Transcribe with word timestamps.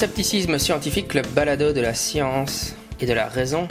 Scepticisme 0.00 0.58
scientifique, 0.58 1.12
le 1.12 1.20
balado 1.20 1.74
de 1.74 1.80
la 1.82 1.92
science 1.92 2.74
et 3.00 3.04
de 3.04 3.12
la 3.12 3.28
raison. 3.28 3.68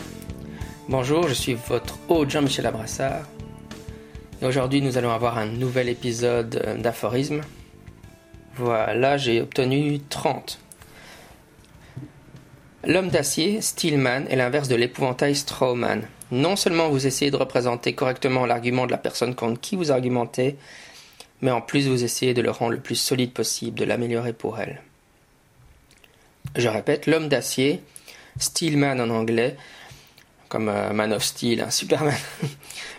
Bonjour, 0.88 1.28
je 1.28 1.34
suis 1.34 1.56
votre 1.56 1.98
hôte 2.08 2.30
Jean-Michel 2.30 2.68
Abrassard. 2.68 3.28
Et 4.40 4.46
aujourd'hui, 4.46 4.84
nous 4.84 5.00
allons 5.00 5.10
avoir 5.10 5.40
un 5.40 5.48
nouvel 5.48 5.90
épisode 5.90 6.78
d'aphorisme. 6.84 7.42
Voilà, 8.58 9.18
j'ai 9.18 9.42
obtenu 9.42 10.02
30. 10.08 10.60
L'homme 12.86 13.10
d'acier, 13.10 13.60
Steelman, 13.62 14.28
est 14.30 14.36
l'inverse 14.36 14.68
de 14.68 14.76
l'épouvantail 14.76 15.36
Strawman. 15.36 16.04
Non 16.30 16.56
seulement 16.56 16.90
vous 16.90 17.08
essayez 17.08 17.32
de 17.32 17.38
représenter 17.38 17.94
correctement 17.94 18.46
l'argument 18.46 18.86
de 18.86 18.92
la 18.92 19.00
personne 19.00 19.34
contre 19.34 19.60
qui 19.60 19.76
vous 19.76 19.92
argumentez, 19.92 20.58
mais 21.42 21.50
en 21.50 21.62
plus 21.62 21.88
vous 21.88 22.04
essayez 22.04 22.36
de 22.36 22.44
le 22.44 22.52
rendre 22.52 22.74
le 22.74 22.80
plus 22.80 22.98
solide 22.98 23.34
possible, 23.34 23.80
de 23.80 23.86
l'améliorer 23.86 24.34
pour 24.34 24.60
elle. 24.60 24.84
Je 26.56 26.68
répète, 26.68 27.06
l'homme 27.08 27.30
d'acier, 27.30 27.82
Steelman 28.38 29.00
en 29.00 29.10
anglais, 29.10 29.56
comme 30.48 30.70
euh, 30.70 30.92
Man 30.92 31.14
of 31.14 31.24
Steel, 31.24 31.62
un 31.62 31.70
Superman. 31.70 32.18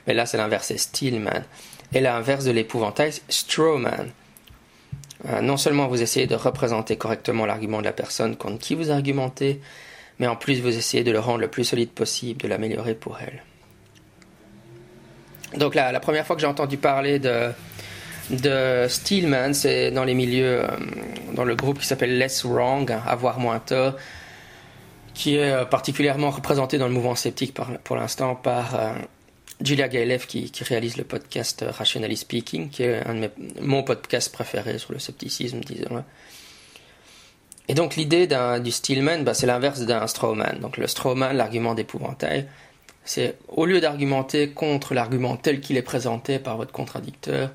Mais 0.07 0.15
là, 0.15 0.27
c'est 0.27 0.37
l'inverse, 0.37 0.69
c'est 0.69 0.79
Steelman. 0.79 1.45
Et 1.93 2.01
l'inverse 2.01 2.45
de 2.45 2.53
l'épouvantail, 2.53 3.13
Strawman. 3.29 4.11
Euh, 5.27 5.41
non 5.43 5.57
seulement 5.57 5.89
vous 5.89 6.01
essayez 6.01 6.27
de 6.27 6.35
représenter 6.35 6.97
correctement 6.97 7.45
l'argument 7.45 7.81
de 7.81 7.85
la 7.85 7.93
personne 7.93 8.37
contre 8.37 8.59
qui 8.59 8.75
vous 8.75 8.91
argumentez, 8.91 9.61
mais 10.19 10.27
en 10.27 10.37
plus 10.37 10.61
vous 10.61 10.77
essayez 10.77 11.05
de 11.05 11.11
le 11.11 11.19
rendre 11.19 11.41
le 11.41 11.49
plus 11.49 11.65
solide 11.65 11.91
possible, 11.91 12.41
de 12.41 12.49
l'améliorer 12.49 12.95
pour 12.95 13.19
elle. 13.21 13.43
Donc 15.59 15.75
là, 15.75 15.93
la 15.93 16.01
première 16.01 16.27
fois 16.27 16.37
que 16.37 16.41
j'ai 16.41 16.47
entendu 16.47 16.77
parler 16.77 17.19
de, 17.19 17.51
de 18.31 18.87
Steelman, 18.89 19.55
c'est 19.55 19.91
dans 19.91 20.05
les 20.05 20.15
milieux, 20.15 20.65
euh, 20.65 20.69
dans 21.35 21.45
le 21.45 21.55
groupe 21.55 21.79
qui 21.79 21.87
s'appelle 21.87 22.19
Less 22.19 22.45
Wrong, 22.45 22.91
avoir 23.07 23.39
moins 23.39 23.59
tort, 23.59 23.95
qui 25.15 25.37
est 25.37 25.51
euh, 25.51 25.65
particulièrement 25.65 26.31
représenté 26.31 26.79
dans 26.79 26.87
le 26.87 26.93
mouvement 26.93 27.15
sceptique 27.15 27.59
pour 27.85 27.97
l'instant 27.97 28.35
par 28.35 28.75
euh, 28.75 28.93
Julia 29.61 29.89
Galev 29.89 30.27
qui, 30.27 30.51
réalise 30.63 30.97
le 30.97 31.05
podcast 31.05 31.65
Rationally 31.69 32.17
Speaking, 32.17 32.71
qui 32.71 32.83
est 32.83 33.07
un 33.07 33.15
de 33.15 33.31
mon 33.61 33.83
podcast 33.83 34.33
préféré 34.33 34.79
sur 34.79 34.93
le 34.93 34.99
scepticisme, 34.99 35.61
disons. 35.61 36.05
Et 37.69 37.75
donc 37.75 37.97
l'idée 37.97 38.27
du 38.63 38.71
Steelman, 38.71 39.23
bah, 39.23 39.35
c'est 39.35 39.47
l'inverse 39.47 39.81
d'un 39.83 40.07
Strawman. 40.07 40.59
Donc 40.61 40.77
le 40.77 40.87
Strawman, 40.87 41.37
l'argument 41.37 41.75
d'épouvantail, 41.75 42.49
c'est 43.05 43.37
au 43.49 43.67
lieu 43.67 43.81
d'argumenter 43.81 44.51
contre 44.51 44.95
l'argument 44.95 45.37
tel 45.37 45.61
qu'il 45.61 45.77
est 45.77 45.83
présenté 45.83 46.39
par 46.39 46.57
votre 46.57 46.73
contradicteur, 46.73 47.51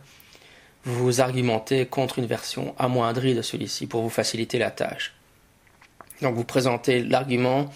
vous 0.86 1.20
argumentez 1.20 1.86
contre 1.88 2.20
une 2.20 2.28
version 2.28 2.76
amoindrie 2.78 3.34
de 3.34 3.42
celui-ci 3.42 3.88
pour 3.88 4.02
vous 4.02 4.10
faciliter 4.10 4.60
la 4.60 4.72
tâche. 4.72 5.14
Donc 6.22 6.36
vous 6.36 6.44
présentez 6.44 7.02
l'argument 7.02 7.70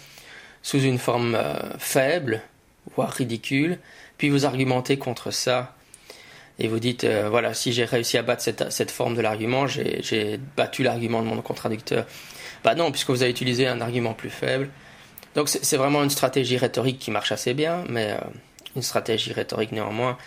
sous 0.62 0.80
une 0.80 0.98
forme 0.98 1.34
euh, 1.34 1.54
faible, 1.78 2.42
voire 2.94 3.10
ridicule, 3.10 3.78
puis 4.16 4.28
vous 4.28 4.46
argumentez 4.46 4.96
contre 4.96 5.30
ça 5.30 5.74
et 6.58 6.68
vous 6.68 6.78
dites 6.78 7.04
euh, 7.04 7.28
voilà 7.28 7.54
si 7.54 7.72
j'ai 7.72 7.84
réussi 7.84 8.18
à 8.18 8.22
battre 8.22 8.42
cette, 8.42 8.90
forme 8.90 9.16
de 9.16 9.22
l'argument, 9.22 9.66
j'ai 9.66 10.38
battu 10.56 10.82
l'argument 10.82 11.22
de 11.22 11.26
mon 11.26 11.40
contradicteur. 11.42 12.06
Bah 12.62 12.74
non, 12.74 12.90
puisque 12.90 13.10
vous 13.10 13.22
avez 13.22 13.30
utilisé 13.30 13.66
un 13.66 13.80
argument 13.80 14.12
plus 14.12 14.30
faible. 14.30 14.68
Donc 15.34 15.48
c'est 15.48 15.76
vraiment 15.76 16.02
une 16.02 16.10
stratégie 16.10 16.58
rhétorique 16.58 16.98
qui 16.98 17.10
marche 17.10 17.32
assez 17.32 17.54
bien, 17.54 17.84
mais 17.88 18.10
euh, 18.10 18.18
une 18.76 18.82
stratégie 18.82 19.32
rhétorique 19.32 19.72
néanmoins 19.72 20.18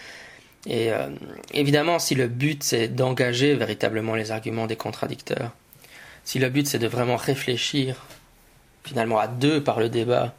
et 0.66 0.92
euh, 0.92 1.10
évidemment, 1.54 2.00
si 2.00 2.16
le 2.16 2.28
but 2.28 2.64
c'est 2.64 2.88
d'engager 2.88 3.56
véritablement 3.56 4.16
les 4.16 4.32
arguments 4.32 4.68
des 4.68 4.76
contradicteurs, 4.76 5.52
si 6.24 6.40
le 6.40 6.50
but 6.50 6.68
c'est 6.68 6.80
de 6.80 6.88
vraiment 6.88 7.18
réfléchir 7.18 8.06
finalement 8.84 9.20
à 9.20 9.28
deux 9.28 9.62
par 9.62 9.80
le 9.80 9.90
débat, 9.90 10.34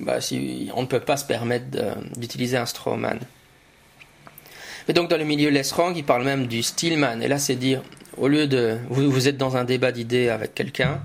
bah, 0.00 0.20
si, 0.20 0.70
on 0.74 0.82
ne 0.82 0.86
peut 0.86 1.00
pas 1.00 1.16
se 1.16 1.24
permettre 1.24 1.66
d'utiliser 2.16 2.56
un 2.56 2.66
strawman. 2.66 3.18
Mais 4.86 4.94
donc 4.94 5.10
dans 5.10 5.16
le 5.16 5.24
milieu 5.24 5.50
Lesrang, 5.50 5.94
il 5.96 6.04
parle 6.04 6.24
même 6.24 6.46
du 6.46 6.62
steelman. 6.62 7.20
Et 7.22 7.28
là, 7.28 7.38
c'est 7.38 7.56
dire, 7.56 7.82
au 8.16 8.28
lieu 8.28 8.46
de... 8.46 8.78
Vous, 8.88 9.10
vous 9.10 9.26
êtes 9.26 9.36
dans 9.36 9.56
un 9.56 9.64
débat 9.64 9.90
d'idées 9.90 10.28
avec 10.28 10.54
quelqu'un, 10.54 11.02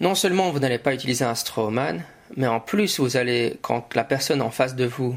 non 0.00 0.14
seulement 0.14 0.50
vous 0.50 0.58
n'allez 0.58 0.78
pas 0.78 0.92
utiliser 0.92 1.24
un 1.24 1.34
strawman, 1.34 2.02
mais 2.36 2.48
en 2.48 2.58
plus 2.58 2.98
vous 2.98 3.16
allez, 3.16 3.58
quand 3.62 3.94
la 3.94 4.04
personne 4.04 4.42
en 4.42 4.50
face 4.50 4.74
de 4.74 4.84
vous 4.84 5.16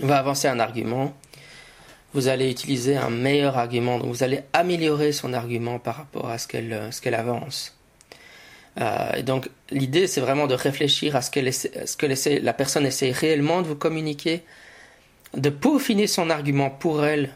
va 0.00 0.18
avancer 0.18 0.48
un 0.48 0.60
argument, 0.60 1.14
vous 2.12 2.28
allez 2.28 2.50
utiliser 2.50 2.96
un 2.96 3.10
meilleur 3.10 3.56
argument, 3.56 3.98
donc 3.98 4.08
vous 4.08 4.22
allez 4.22 4.40
améliorer 4.52 5.12
son 5.12 5.32
argument 5.32 5.78
par 5.78 5.96
rapport 5.96 6.28
à 6.28 6.38
ce 6.38 6.48
qu'elle 6.48 6.72
euh, 6.72 7.16
avance. 7.16 7.76
Euh, 8.80 9.12
et 9.16 9.22
donc 9.22 9.48
l'idée 9.70 10.06
c'est 10.06 10.20
vraiment 10.20 10.46
de 10.46 10.54
réfléchir 10.54 11.16
à 11.16 11.22
ce, 11.22 11.30
qu'elle 11.30 11.52
ce 11.52 11.96
que 11.96 12.40
la 12.42 12.52
personne 12.52 12.86
essaie 12.86 13.10
réellement 13.10 13.62
de 13.62 13.66
vous 13.66 13.76
communiquer, 13.76 14.42
de 15.36 15.50
peaufiner 15.50 16.06
son 16.06 16.30
argument 16.30 16.70
pour 16.70 17.04
elle 17.04 17.30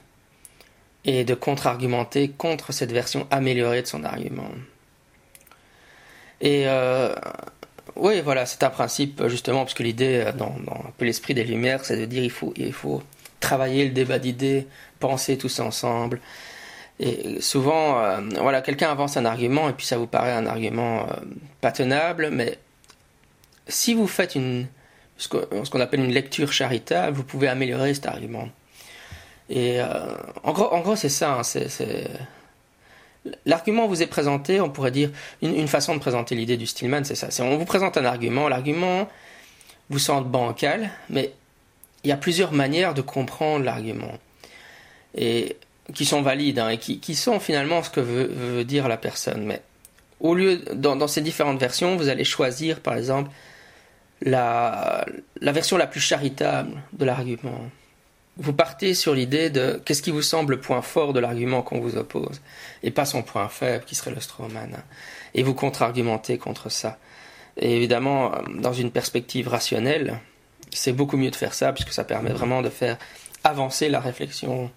et 1.05 1.25
de 1.25 1.35
contre-argumenter 1.35 2.31
contre 2.31 2.73
cette 2.73 2.93
version 2.93 3.27
améliorée 3.31 3.83
de 3.83 3.87
son 3.87 4.05
argument. 4.05 4.49
Et 6.41 6.65
euh, 6.67 7.15
oui, 7.97 8.21
voilà, 8.21 8.45
c'est 8.47 8.63
un 8.65 8.71
principe 8.71 9.27
justement, 9.29 9.61
parce 9.61 9.75
que 9.75 9.83
l'idée, 9.83 10.25
euh, 10.27 10.33
dans, 10.33 10.57
un 10.71 10.91
peu 10.99 11.05
l'esprit 11.05 11.35
des 11.35 11.45
Lumières, 11.45 11.85
c'est 11.85 11.97
de 11.97 12.05
dire 12.07 12.25
il 12.25 12.31
faut, 12.31 12.53
il 12.57 12.73
faut 12.73 13.03
travailler 13.41 13.85
le 13.85 13.91
débat 13.91 14.19
d'idées, 14.19 14.67
penser 14.99 15.39
tous 15.39 15.61
ensemble. 15.61 16.21
Et 17.01 17.41
souvent, 17.41 18.01
euh, 18.01 18.21
voilà, 18.41 18.63
quelqu'un 18.63 18.91
avance 18.91 19.17
un 19.17 19.25
argument 19.25 19.69
et 19.69 19.73
puis 19.73 19.87
ça 19.87 19.99
vous 19.99 20.07
paraît 20.07 20.33
un 20.33 20.47
argument 20.47 21.03
euh, 21.03 21.15
pas 21.61 21.73
tenable, 21.73 22.31
mais 22.33 22.59
si 23.69 23.95
vous 23.95 24.07
faites 24.07 24.35
une, 24.35 24.67
ce 25.17 25.29
qu'on 25.29 25.81
appelle 25.81 26.01
une 26.01 26.13
lecture 26.13 26.53
charitable, 26.53 27.17
vous 27.17 27.25
pouvez 27.25 27.49
améliorer 27.49 27.95
cet 27.95 28.07
argument. 28.07 28.49
Et 29.51 29.79
en 30.43 30.53
gros, 30.53 30.73
en 30.73 30.81
gros 30.81 30.97
c'est 30.97 31.11
ça. 31.11 31.35
Hein, 31.35 31.43
c'est 31.43 32.09
L'argument 33.47 33.87
vous 33.87 34.03
est 34.03 34.07
présenté, 34.07 34.61
on 34.61 34.69
pourrait 34.69 34.91
dire, 34.91 35.11
une, 35.41 35.69
façon 35.69 35.95
de 35.95 36.01
présenter 36.01 36.35
l'idée 36.35 36.57
du 36.57 36.67
Stillman, 36.67 37.05
c'est 37.05 37.15
ça. 37.15 37.29
On 37.43 37.57
vous 37.57 37.65
présente 37.65 37.97
un 37.97 38.05
argument, 38.05 38.49
l'argument 38.49 39.09
vous 39.91 39.99
semble 39.99 40.29
bancal, 40.29 40.91
mais 41.09 41.33
il 42.03 42.09
y 42.09 42.13
a 42.13 42.17
plusieurs 42.17 42.53
manières 42.53 42.93
de 42.95 43.01
comprendre 43.01 43.65
l'argument. 43.65 44.13
Et 45.15 45.57
qui 45.95 46.05
sont 46.05 46.23
valides, 46.23 46.59
hein, 46.59 46.71
et 46.71 46.79
qui, 46.79 47.15
sont 47.15 47.41
finalement 47.41 47.83
ce 47.83 47.91
que 47.91 48.01
veut, 48.01 48.65
dire 48.65 48.89
la 48.89 48.97
personne. 48.97 49.45
Mais 49.45 49.63
au 50.21 50.35
lieu, 50.35 50.59
dans, 50.75 51.09
ces 51.09 51.21
différentes 51.21 51.61
versions, 51.61 51.97
vous 51.97 52.09
allez 52.09 52.25
choisir, 52.25 52.81
par 52.81 52.95
exemple, 52.95 53.31
la 54.23 55.05
version 55.41 55.77
la 55.77 55.87
plus 55.87 56.01
charitable 56.01 56.83
de 56.93 57.05
l'argument 57.05 57.71
vous 58.37 58.53
partez 58.53 58.95
sur 58.95 59.15
l'idée 59.15 59.49
de 59.51 59.81
qu'est-ce 59.85 60.03
qui 60.03 60.11
vous 60.11 60.23
semble 60.23 60.55
le 60.55 60.61
point 60.61 60.83
fort 60.83 61.13
de 61.13 61.21
l'argument 61.21 61.63
qu'on 61.63 61.81
vous 61.81 61.97
oppose, 61.97 62.41
et 62.83 62.91
pas 62.91 63.05
son 63.05 63.23
point 63.23 63.49
faible 63.49 63.85
qui 63.85 63.95
serait 63.95 64.11
le 64.11 64.21
strawman. 64.21 64.83
Et 65.35 65.43
vous 65.43 65.55
contre-argumentez 65.55 66.39
contre 66.39 66.69
ça. 66.69 66.99
Et 67.57 67.77
évidemment, 67.77 68.33
dans 68.57 68.73
une 68.73 68.91
perspective 68.91 69.49
rationnelle, 69.49 70.21
c'est 70.71 70.93
beaucoup 70.93 71.17
mieux 71.17 71.31
de 71.31 71.37
faire 71.37 71.55
ça, 71.55 71.73
puisque 71.73 71.93
ça 71.93 72.05
permet 72.05 72.33
vraiment 72.33 72.63
de 72.63 72.71
faire 72.71 72.99
avancer 73.45 73.89
la 73.89 74.01
réflexion 74.01 74.71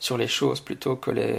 sur 0.00 0.18
les 0.18 0.28
choses 0.28 0.60
plutôt 0.60 0.96
que 0.96 1.10
les. 1.10 1.36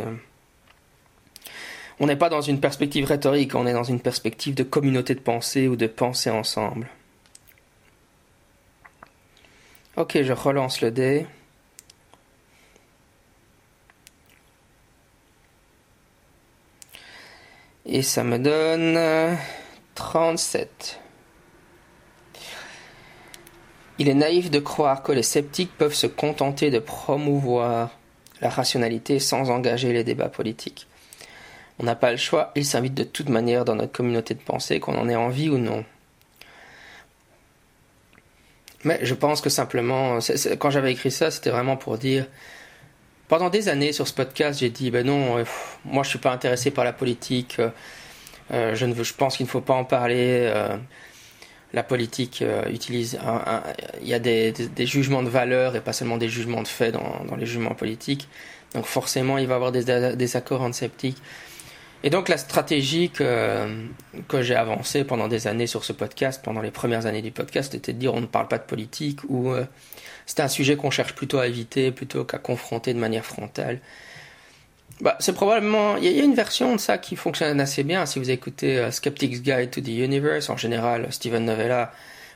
On 2.00 2.06
n'est 2.06 2.16
pas 2.16 2.30
dans 2.30 2.42
une 2.42 2.60
perspective 2.60 3.06
rhétorique, 3.06 3.56
on 3.56 3.68
est 3.68 3.74
dans 3.74 3.84
une 3.84 4.00
perspective 4.00 4.54
de 4.54 4.64
communauté 4.64 5.16
de 5.16 5.20
pensée 5.20 5.68
ou 5.68 5.76
de 5.76 5.88
pensée 5.88 6.30
ensemble. 6.30 6.88
Ok, 9.98 10.22
je 10.22 10.32
relance 10.32 10.82
le 10.82 10.92
dé. 10.92 11.26
Et 17.90 18.02
ça 18.02 18.26
me 18.26 18.38
donne 18.38 19.38
37. 19.96 21.00
Euh, 21.00 22.40
Il 23.98 24.10
est 24.10 24.14
naïf 24.14 24.52
de 24.52 24.60
croire 24.60 25.04
que 25.04 25.14
les 25.14 25.24
sceptiques 25.24 25.72
peuvent 25.78 25.94
se 25.94 26.06
contenter 26.06 26.70
de 26.70 26.80
promouvoir 26.80 27.92
la 28.42 28.50
rationalité 28.50 29.20
sans 29.20 29.50
engager 29.50 29.94
les 29.94 30.04
débats 30.04 30.28
politiques. 30.28 30.86
On 31.80 31.86
n'a 31.86 31.96
pas 31.96 32.12
le 32.12 32.18
choix, 32.18 32.52
ils 32.56 32.66
s'invitent 32.66 32.94
de 32.94 33.04
toute 33.04 33.30
manière 33.30 33.64
dans 33.64 33.76
notre 33.76 33.94
communauté 33.94 34.34
de 34.34 34.42
pensée, 34.42 34.82
qu'on 34.82 34.98
en 34.98 35.08
ait 35.08 35.16
envie 35.16 35.48
ou 35.48 35.58
non. 35.58 35.86
Mais 38.84 39.00
je 39.02 39.14
pense 39.14 39.40
que 39.40 39.50
simplement, 39.50 40.20
quand 40.60 40.70
j'avais 40.72 40.92
écrit 40.92 41.12
ça, 41.12 41.32
c'était 41.32 41.52
vraiment 41.52 41.78
pour 41.78 41.98
dire 41.98 42.28
pendant 43.28 43.50
des 43.50 43.70
années 43.70 43.92
sur 43.92 44.08
ce 44.08 44.14
podcast, 44.14 44.60
j'ai 44.60 44.70
dit 44.70 44.92
ben 44.92 45.06
non, 45.06 45.38
euh, 45.38 45.44
moi 45.86 46.04
je 46.04 46.10
suis 46.10 46.20
pas 46.20 46.32
intéressé 46.32 46.72
par 46.72 46.84
la 46.84 46.94
politique. 46.94 47.58
Euh, 47.60 47.70
euh, 48.52 48.76
je 48.76 48.86
ne 48.86 48.94
veux, 48.94 49.04
je 49.04 49.14
pense 49.14 49.38
qu'il 49.38 49.46
ne 49.46 49.50
faut 49.50 49.62
pas 49.62 49.74
en 49.74 49.84
parler. 49.84 50.52
la 51.74 51.84
politique 51.84 52.44
utilise, 52.72 53.20
il 54.02 54.08
y 54.08 54.14
a 54.14 54.20
des, 54.20 54.54
jugements 54.80 55.22
de 55.22 55.30
valeur 55.30 55.76
et 55.76 55.82
pas 55.82 55.92
seulement 55.92 56.18
des 56.18 56.30
jugements 56.30 56.64
de 56.64 56.68
fait 56.68 56.94
dans, 56.94 57.36
les 57.38 57.46
jugements 57.46 57.76
politiques. 57.76 58.30
Donc 58.74 58.86
forcément, 58.86 59.38
il 59.38 59.48
va 59.48 59.54
y 59.54 59.56
avoir 59.56 59.72
des, 59.74 60.16
des 60.16 60.36
accords 60.38 60.62
en 60.62 60.72
sceptiques. 60.72 61.22
Et 62.04 62.10
donc 62.10 62.30
la 62.30 62.38
stratégie 62.38 63.10
que, 63.10 63.86
que 64.28 64.42
j'ai 64.42 64.56
avancée 64.56 65.04
pendant 65.04 65.28
des 65.28 65.48
années 65.48 65.68
sur 65.68 65.84
ce 65.84 65.94
podcast, 65.94 66.42
pendant 66.44 66.62
les 66.62 66.72
premières 66.72 67.06
années 67.06 67.22
du 67.22 67.32
podcast, 67.32 67.74
était 67.74 67.94
de 67.94 67.98
dire 67.98 68.14
on 68.14 68.22
ne 68.22 68.28
parle 68.28 68.48
pas 68.48 68.60
de 68.60 68.64
politique 68.64 69.22
ou 69.30 69.52
euh, 69.52 69.66
c'est 70.26 70.42
un 70.42 70.48
sujet 70.48 70.76
qu'on 70.76 70.92
cherche 70.92 71.16
plutôt 71.16 71.40
à 71.40 71.48
éviter 71.48 71.92
plutôt 71.92 72.24
qu'à 72.24 72.38
confronter 72.38 72.94
de 72.94 73.00
manière 73.00 73.26
frontale. 73.26 73.80
Bah, 75.02 75.16
c'est 75.20 75.34
probablement. 75.34 75.98
Il 75.98 76.06
y, 76.06 76.20
a 76.20 76.24
une 76.24 76.34
version 76.34 76.74
de 76.74 76.80
ça 76.80 76.98
qui 76.98 77.16
fonctionne 77.16 77.60
assez 77.60 77.84
bien. 77.84 78.06
Si 78.06 78.20
vous 78.20 78.32
écoutez 78.32 78.88
uh, 78.88 78.92
Skeptic's 78.92 79.42
Guide 79.42 79.70
to 79.70 79.82
the 79.82 79.90
Universe, 79.90 80.50
en 80.50 80.58
général, 80.58 81.12
Steven 81.12 81.46
Novella, 81.46 81.92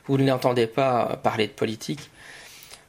vous 0.06 0.16
ne 0.16 0.26
l'entendez 0.26 0.66
pas 0.66 1.18
parler 1.22 1.48
de 1.48 1.52
politique. 1.52 2.10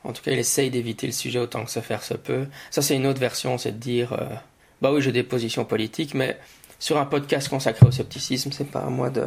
En 0.03 0.11
tout 0.11 0.21
cas, 0.21 0.31
il 0.31 0.39
essaye 0.39 0.69
d'éviter 0.69 1.07
le 1.07 1.13
sujet 1.13 1.39
autant 1.39 1.63
que 1.63 1.71
se 1.71 1.79
faire 1.79 2.03
se 2.03 2.13
peut. 2.13 2.47
Ça, 2.69 2.81
c'est 2.81 2.95
une 2.95 3.07
autre 3.07 3.19
version, 3.19 3.57
c'est 3.57 3.71
de 3.71 3.77
dire 3.77 4.13
euh, 4.13 4.25
bah 4.81 4.91
oui, 4.91 5.01
j'ai 5.01 5.11
des 5.11 5.23
positions 5.23 5.65
politiques, 5.65 6.13
mais 6.13 6.37
sur 6.83 6.97
un 6.97 7.05
podcast 7.05 7.47
consacré 7.47 7.85
au 7.85 7.91
scepticisme, 7.91 8.51
c'est 8.51 8.69
pas 8.69 8.81
à 8.81 8.89
moi 8.89 9.09
de. 9.09 9.23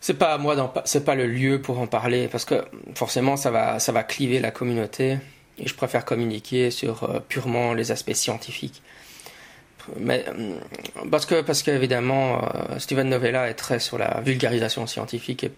C'est 0.00 0.14
pas 0.14 0.34
à 0.34 0.38
moi 0.38 0.72
c'est 0.86 1.04
pas 1.04 1.14
le 1.14 1.28
lieu 1.28 1.62
pour 1.62 1.78
en 1.78 1.86
parler 1.86 2.26
parce 2.26 2.44
que 2.44 2.64
forcément 2.96 3.36
ça 3.36 3.52
va 3.52 3.78
ça 3.78 3.92
va 3.92 4.02
cliver 4.02 4.40
la 4.40 4.50
communauté 4.50 5.18
et 5.58 5.68
je 5.68 5.74
préfère 5.76 6.04
communiquer 6.04 6.72
sur 6.72 7.04
euh, 7.04 7.20
purement 7.20 7.74
les 7.74 7.92
aspects 7.92 8.12
scientifiques. 8.12 8.82
Mais 10.00 10.24
euh, 10.26 10.56
parce 11.12 11.26
que 11.26 11.42
parce 11.42 11.62
qu'évidemment 11.62 12.42
euh, 12.42 12.80
Steven 12.80 13.08
Novella 13.08 13.48
est 13.48 13.54
très 13.54 13.78
sur 13.78 13.98
la 13.98 14.20
vulgarisation 14.22 14.88
scientifique 14.88 15.44
et, 15.44 15.52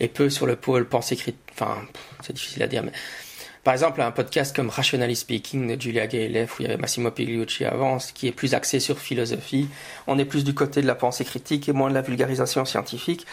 et 0.00 0.08
peu 0.08 0.28
sur 0.28 0.46
le 0.46 0.56
pôle 0.56 0.88
pensée 0.88 1.14
critique. 1.14 1.38
Enfin, 1.52 1.76
c'est 2.22 2.32
difficile 2.32 2.64
à 2.64 2.66
dire, 2.66 2.82
mais 2.82 2.92
par 3.64 3.74
exemple 3.74 4.00
un 4.00 4.10
podcast 4.10 4.54
comme 4.54 4.70
Rationally 4.70 5.16
Speaking 5.16 5.76
de 5.76 5.80
Julia 5.80 6.06
Gayleff 6.06 6.58
où 6.58 6.62
il 6.62 6.66
y 6.66 6.68
avait 6.68 6.80
Massimo 6.80 7.10
Pigliucci 7.10 7.64
avant, 7.64 7.98
qui 8.14 8.28
est 8.28 8.32
plus 8.32 8.54
axé 8.54 8.80
sur 8.80 8.98
philosophie, 8.98 9.68
on 10.06 10.18
est 10.18 10.24
plus 10.24 10.44
du 10.44 10.54
côté 10.54 10.82
de 10.82 10.86
la 10.86 10.94
pensée 10.94 11.24
critique 11.24 11.68
et 11.68 11.72
moins 11.72 11.90
de 11.90 11.94
la 11.94 12.02
vulgarisation 12.02 12.64
scientifique. 12.64 13.26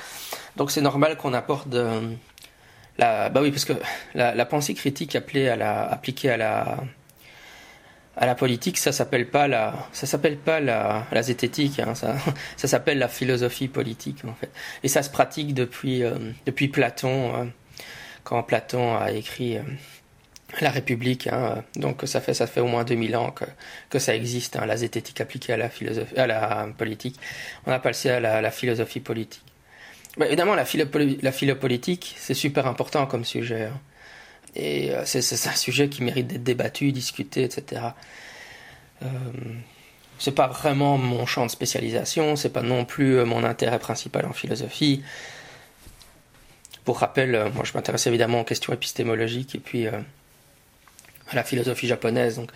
Donc 0.56 0.71
c'est 0.71 0.81
normal 0.81 1.18
qu'on 1.18 1.33
apporte 1.33 1.69
de, 1.69 1.88
la, 2.97 3.29
bah 3.29 3.41
oui, 3.41 3.51
parce 3.51 3.65
que 3.65 3.74
la, 4.15 4.45
pensée 4.45 4.74
critique 4.74 5.15
appelée 5.15 5.50
à 5.50 5.56
la, 5.56 5.83
appliquée 5.83 6.31
à 6.31 6.38
la, 6.38 6.77
à 8.15 8.25
la 8.25 8.35
politique, 8.35 8.77
ça 8.77 8.91
s'appelle 8.91 9.29
pas 9.29 9.47
la, 9.47 9.88
ça 9.91 10.07
s'appelle 10.07 10.38
pas 10.38 10.59
la, 10.59 11.06
zététique, 11.21 11.79
hein, 11.79 11.95
ça, 11.95 12.15
ça 12.57 12.68
s'appelle 12.68 12.97
la 12.97 13.07
philosophie 13.07 13.68
politique 13.68 14.25
en 14.25 14.33
fait. 14.33 14.51
Et 14.83 14.88
ça 14.88 15.03
se 15.03 15.09
pratique 15.09 15.53
depuis, 15.53 16.03
euh, 16.03 16.18
depuis 16.45 16.68
Platon, 16.68 17.35
euh, 17.35 17.45
quand 18.24 18.41
Platon 18.44 18.97
a 18.97 19.12
écrit 19.12 19.57
euh, 19.57 19.62
la 20.62 20.70
République. 20.70 21.28
Hein, 21.28 21.64
donc 21.76 22.02
ça 22.06 22.22
fait, 22.22 22.34
ça 22.34 22.48
fait 22.48 22.62
au 22.62 22.68
moins 22.68 22.84
2000 22.84 23.16
ans 23.16 23.34
que, 23.90 24.00
ça 24.00 24.16
existe, 24.16 24.56
hein, 24.56 24.66
la 24.66 24.78
zététique 24.78 25.22
appliquée 25.22 25.54
à 25.54 25.58
la 25.58 25.70
philosophie, 25.70 26.16
politique. 26.78 27.20
On 27.66 27.72
appelle 27.72 27.96
ça 27.96 28.20
la, 28.20 28.42
la 28.42 28.52
philosophie 28.52 29.00
politique. 29.00 29.44
Bah, 30.18 30.26
évidemment, 30.28 30.56
la, 30.56 30.66
la 31.22 31.32
philopolitique, 31.32 32.16
c'est 32.18 32.34
super 32.34 32.68
important 32.68 33.06
comme 33.06 33.26
sujet. 33.26 33.66
Hein. 33.66 33.80
Et 34.56 34.92
euh, 34.92 35.04
c'est 35.06 35.48
un 35.48 35.56
sujet 35.56 35.90
qui 35.90 36.04
mérite 36.04 36.28
d'être 36.28 36.44
débattu, 36.44 36.92
discuté, 36.92 37.44
etc. 37.44 37.82
Euh, 39.04 39.08
c'est 40.20 40.34
pas 40.34 40.48
vraiment 40.48 40.98
mon 40.98 41.26
champ 41.26 41.46
de 41.46 41.52
spécialisation, 41.52 42.36
c'est 42.36 42.50
pas 42.50 42.64
non 42.64 42.86
plus 42.86 43.18
euh, 43.18 43.26
mon 43.26 43.44
intérêt 43.44 43.80
principal 43.80 44.26
en 44.26 44.34
philosophie. 44.34 45.04
Pour 46.86 47.00
rappel, 47.00 47.36
euh, 47.36 47.50
moi 47.52 47.64
je 47.64 47.74
m'intéresse 47.74 48.08
évidemment 48.08 48.42
aux 48.42 48.44
questions 48.44 48.74
épistémologiques 48.74 49.56
et 49.56 49.60
puis 49.60 49.88
à 51.29 51.35
la 51.35 51.44
philosophie 51.44 51.88
japonaise. 51.88 52.35
Donc 52.35 52.51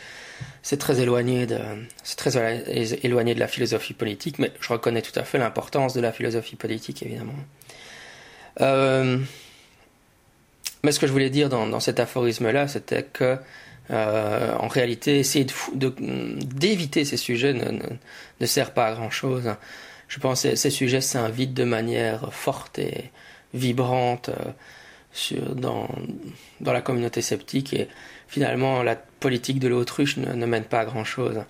c'est 0.64 0.78
très 0.78 1.00
éloigné 1.00 1.46
de, 1.46 1.60
c'est 2.04 2.18
très 2.18 2.38
éloigné 3.04 3.36
de 3.36 3.40
la 3.40 3.48
philosophie 3.48 3.94
politique, 3.94 4.40
mais 4.40 4.52
je 4.60 4.70
reconnais 4.70 5.02
tout 5.02 5.18
à 5.20 5.24
fait 5.24 5.38
l'importance 5.38 5.94
de 5.94 6.02
la 6.02 6.12
philosophie 6.12 6.56
politique, 6.56 7.04
évidemment. 7.04 7.34
Euh, 8.60 9.18
mais 10.84 10.92
ce 10.92 11.00
que 11.00 11.08
je 11.08 11.12
voulais 11.12 11.30
dire 11.30 11.50
dans, 11.50 11.80
cet 11.80 12.00
aphorisme-là, 12.00 12.68
c'était 12.68 13.04
que, 13.04 13.38
euh, 13.92 14.56
en 14.56 14.68
réalité, 14.68 15.20
essayer 15.20 15.46
d'éviter 15.74 17.06
ces 17.06 17.18
sujets 17.18 17.54
ne, 17.54 18.46
sert 18.46 18.74
pas 18.74 18.88
à 18.88 18.94
grand-chose. 18.94 19.56
Je 20.08 20.20
pense 20.20 20.44
que 20.44 20.56
ces 20.56 20.70
sujets 20.70 21.02
s'invitent 21.02 21.54
de 21.54 21.64
manière 21.64 22.34
forte 22.34 22.80
et 22.80 23.12
vibrante 23.54 24.30
euh, 24.30 25.54
dans, 25.56 25.88
dans 26.62 26.74
la 26.74 26.82
communauté 26.82 27.22
sceptique 27.22 27.74
et 27.74 27.88
finalement 28.32 28.82
la 28.82 28.96
politique 28.96 29.60
de 29.60 29.68
l'autruche 29.68 30.18
ne, 30.18 30.46
mène 30.46 30.64
pas 30.64 30.80
à 30.80 30.86
grand 30.86 31.04
chose. 31.04 31.44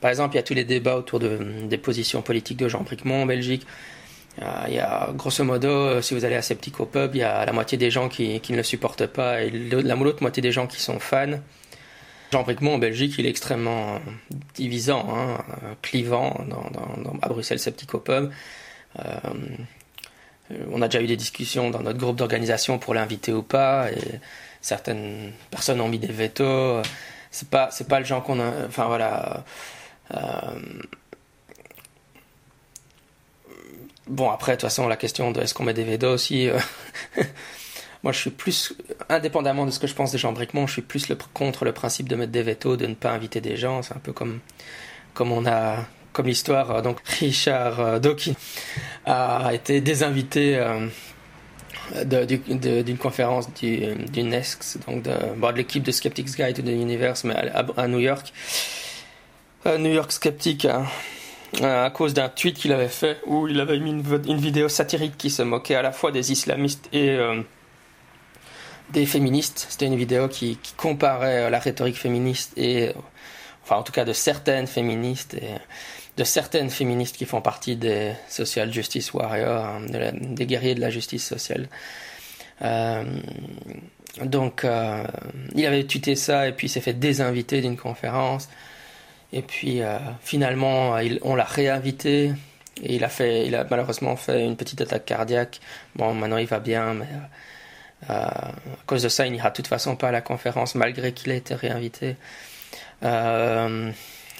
Par 0.00 0.10
exemple, 0.10 0.34
il 0.34 0.36
y 0.36 0.40
a 0.40 0.42
tous 0.42 0.54
les 0.54 0.64
débats 0.64 0.96
autour 0.96 1.20
de, 1.20 1.38
des 1.64 1.78
positions 1.78 2.20
politiques 2.20 2.58
de 2.58 2.68
Jean 2.68 2.82
Bricmont 2.82 3.22
en 3.22 3.26
Belgique. 3.26 3.66
Euh, 4.42 4.64
il 4.68 4.74
y 4.74 4.80
a, 4.80 5.08
grosso 5.14 5.42
modo, 5.44 5.68
euh, 5.68 6.02
si 6.02 6.12
vous 6.12 6.26
allez 6.26 6.34
à 6.34 6.42
Sceptique 6.42 6.76
pub, 6.76 7.14
il 7.14 7.20
y 7.20 7.22
a 7.22 7.46
la 7.46 7.52
moitié 7.52 7.78
des 7.78 7.90
gens 7.90 8.10
qui, 8.10 8.42
ne 8.50 8.56
le 8.56 8.62
supportent 8.62 9.06
pas 9.06 9.40
et 9.42 9.50
la 9.50 9.94
l'autre 9.94 10.20
moitié 10.20 10.42
des 10.42 10.52
gens 10.52 10.66
qui 10.66 10.80
sont 10.80 10.98
fans. 10.98 11.38
Jean 12.32 12.42
Bricmont 12.42 12.74
en 12.74 12.78
Belgique, 12.78 13.14
il 13.18 13.24
est 13.24 13.30
extrêmement 13.30 14.00
divisant, 14.54 15.06
hein, 15.08 15.38
clivant 15.80 16.44
à 17.22 17.28
Bruxelles 17.28 17.60
Sceptique 17.60 17.92
pub. 17.92 18.30
Euh, 18.98 19.04
on 20.70 20.82
a 20.82 20.88
déjà 20.88 21.02
eu 21.02 21.06
des 21.06 21.16
discussions 21.16 21.70
dans 21.70 21.82
notre 21.82 21.98
groupe 21.98 22.16
d'organisation 22.16 22.78
pour 22.78 22.94
l'inviter 22.94 23.32
ou 23.32 23.42
pas. 23.42 23.88
Certaines 24.66 25.32
personnes 25.48 25.80
ont 25.80 25.88
mis 25.88 26.00
des 26.00 26.08
veto. 26.08 26.82
C'est 27.30 27.48
pas, 27.48 27.68
c'est 27.70 27.86
pas 27.86 28.00
le 28.00 28.04
genre 28.04 28.22
qu'on 28.24 28.40
a. 28.40 28.66
Enfin 28.66 28.86
voilà. 28.86 29.44
Euh, 30.12 30.18
bon 34.08 34.28
après, 34.30 34.52
de 34.52 34.56
toute 34.56 34.62
façon, 34.62 34.88
la 34.88 34.96
question 34.96 35.30
de 35.30 35.40
est-ce 35.40 35.54
qu'on 35.54 35.62
met 35.62 35.74
des 35.74 35.84
veto 35.84 36.08
aussi. 36.08 36.48
Euh, 36.48 36.58
moi, 38.02 38.10
je 38.10 38.18
suis 38.18 38.30
plus, 38.30 38.74
indépendamment 39.08 39.66
de 39.66 39.70
ce 39.70 39.78
que 39.78 39.86
je 39.86 39.94
pense 39.94 40.10
des 40.10 40.18
gens 40.18 40.32
Bricmont, 40.32 40.66
je 40.66 40.72
suis 40.72 40.82
plus 40.82 41.06
contre 41.32 41.64
le 41.64 41.70
principe 41.72 42.08
de 42.08 42.16
mettre 42.16 42.32
des 42.32 42.42
veto, 42.42 42.76
de 42.76 42.86
ne 42.86 42.94
pas 42.94 43.12
inviter 43.12 43.40
des 43.40 43.56
gens. 43.56 43.82
C'est 43.82 43.94
un 43.94 44.00
peu 44.00 44.12
comme, 44.12 44.40
comme 45.14 45.30
on 45.30 45.46
a, 45.46 45.76
comme 46.12 46.26
l'histoire. 46.26 46.70
Euh, 46.72 46.80
donc, 46.80 46.98
Richard 47.20 48.00
Dawkins 48.00 48.34
a 49.04 49.54
été 49.54 49.80
désinvité 49.80 50.60
d'une 52.04 52.98
conférence 52.98 53.52
du, 53.54 53.94
du 54.12 54.22
NESC, 54.22 54.78
donc 54.86 55.02
de, 55.02 55.10
de 55.10 55.56
l'équipe 55.56 55.82
de 55.82 55.92
Skeptics 55.92 56.36
Guide 56.36 56.56
to 56.56 56.62
the 56.62 56.66
Universe, 56.66 57.24
mais 57.24 57.34
à, 57.34 57.88
New 57.88 58.00
York. 58.00 58.32
New 59.64 59.92
York 59.92 60.12
Skeptic, 60.12 60.64
hein, 60.64 60.86
à 61.62 61.90
cause 61.90 62.14
d'un 62.14 62.28
tweet 62.28 62.56
qu'il 62.56 62.72
avait 62.72 62.88
fait 62.88 63.18
où 63.26 63.48
il 63.48 63.60
avait 63.60 63.78
mis 63.78 63.90
une, 63.90 64.40
vidéo 64.40 64.68
satirique 64.68 65.16
qui 65.16 65.30
se 65.30 65.42
moquait 65.42 65.74
à 65.74 65.82
la 65.82 65.92
fois 65.92 66.12
des 66.12 66.32
islamistes 66.32 66.88
et 66.92 67.10
euh, 67.10 67.42
des 68.90 69.06
féministes. 69.06 69.66
C'était 69.68 69.86
une 69.86 69.96
vidéo 69.96 70.28
qui, 70.28 70.58
comparait 70.76 71.50
la 71.50 71.58
rhétorique 71.58 71.96
féministe 71.96 72.52
et, 72.56 72.92
enfin 73.64 73.76
en 73.76 73.82
tout 73.82 73.92
cas 73.92 74.04
de 74.04 74.12
certaines 74.12 74.66
féministes 74.66 75.36
de 76.16 76.24
certaines 76.24 76.70
féministes 76.70 77.16
qui 77.16 77.26
font 77.26 77.40
partie 77.40 77.76
des 77.76 78.12
social 78.28 78.72
justice 78.72 79.12
warriors, 79.12 79.64
hein, 79.64 79.80
des 80.20 80.46
guerriers 80.46 80.74
de 80.74 80.80
la 80.80 80.90
justice 80.90 81.26
sociale. 81.26 81.68
Euh, 82.62 83.04
donc, 84.22 84.64
euh, 84.64 85.04
il 85.54 85.66
avait 85.66 85.84
tuté 85.84 86.16
ça 86.16 86.48
et 86.48 86.52
puis 86.52 86.68
il 86.68 86.70
s'est 86.70 86.80
fait 86.80 86.94
désinviter 86.94 87.60
d'une 87.60 87.76
conférence. 87.76 88.48
Et 89.32 89.42
puis, 89.42 89.82
euh, 89.82 89.98
finalement, 90.22 90.96
on 91.22 91.34
l'a 91.34 91.44
réinvité 91.44 92.32
et 92.82 92.94
il 92.94 93.04
a 93.04 93.08
fait, 93.08 93.46
il 93.46 93.54
a 93.54 93.66
malheureusement 93.70 94.16
fait 94.16 94.42
une 94.42 94.56
petite 94.56 94.80
attaque 94.80 95.04
cardiaque. 95.04 95.60
Bon, 95.96 96.14
maintenant 96.14 96.38
il 96.38 96.46
va 96.46 96.60
bien, 96.60 96.94
mais 96.94 97.08
à 98.08 98.52
cause 98.86 99.02
de 99.02 99.08
ça, 99.08 99.26
il 99.26 99.32
n'ira 99.32 99.50
de 99.50 99.56
toute 99.56 99.66
façon 99.66 99.96
pas 99.96 100.08
à 100.08 100.12
la 100.12 100.20
conférence 100.22 100.74
malgré 100.74 101.12
qu'il 101.12 101.32
ait 101.32 101.38
été 101.38 101.54
réinvité. 101.54 102.16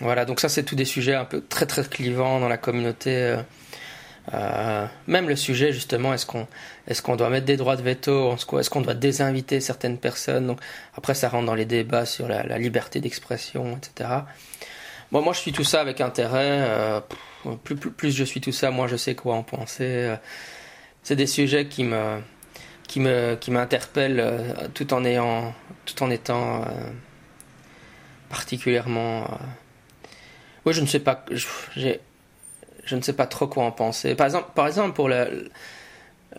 Voilà, 0.01 0.27
donc 0.27 0.41
ça 0.41 0.49
c'est 0.49 0.63
tous 0.63 0.75
des 0.75 0.85
sujets 0.85 1.15
un 1.15 1.25
peu 1.25 1.41
très 1.41 1.65
très 1.67 1.83
clivants 1.85 2.39
dans 2.39 2.49
la 2.49 2.59
communauté. 2.59 3.17
Euh, 3.17 3.43
euh, 4.35 4.87
même 5.07 5.29
le 5.29 5.37
sujet 5.37 5.73
justement, 5.73 6.13
est-ce 6.13 6.27
qu'on 6.27 6.47
est-ce 6.87 7.03
doit 7.17 7.31
mettre 7.31 7.47
des 7.47 7.57
droits 7.57 7.77
de 7.77 7.83
veto, 7.83 8.35
est-ce 8.35 8.71
qu'on 8.71 8.81
doit 8.83 8.95
désinviter 8.95 9.61
certaines 9.61 9.99
personnes. 9.99 10.47
Donc 10.49 10.61
après 10.97 11.15
ça 11.15 11.29
rentre 11.29 11.47
dans 11.47 11.55
les 11.55 11.65
débats 11.65 12.05
sur 12.05 12.29
la, 12.29 12.59
liberté 12.59 13.01
d'expression, 13.01 13.79
etc. 13.79 14.11
Bon, 15.13 15.23
moi 15.23 15.33
je 15.33 15.39
suis 15.39 15.53
tout 15.53 15.65
ça 15.65 15.81
avec 15.81 16.01
intérêt. 16.01 16.67
Euh, 16.69 17.01
plus, 17.63 17.77
plus, 17.77 17.91
plus, 17.91 18.11
je 18.15 18.25
suis 18.25 18.41
tout 18.41 18.53
ça, 18.53 18.71
moi 18.71 18.89
je 18.89 18.97
sais 18.97 19.15
quoi 19.15 19.37
en 19.37 19.45
penser. 19.45 20.15
c'est 21.03 21.17
des 21.17 21.29
sujets 21.29 21.69
qui 21.69 21.85
me 21.85 22.21
qui 22.89 23.01
me 23.01 23.37
qui 23.37 23.51
m'interpellent 23.51 24.45
tout 24.75 24.93
en 24.93 25.05
ayant 25.05 25.55
tout 25.87 26.03
en 26.03 26.11
étant 26.11 26.65
particulièrement 28.29 29.29
oui, 30.67 30.73
je 30.73 30.81
ne 30.81 30.87
sais 30.87 30.99
pas. 31.01 31.25
Je, 31.31 32.95
ne 32.95 33.01
sais 33.01 33.13
pas 33.13 33.27
trop 33.27 33.47
quoi 33.47 33.65
en 33.65 33.71
penser. 33.71 34.15
Par 34.15 34.27
exemple, 34.27 34.51
par 34.55 34.67
exemple 34.67 34.95
pour 34.95 35.09
le, 35.09 35.49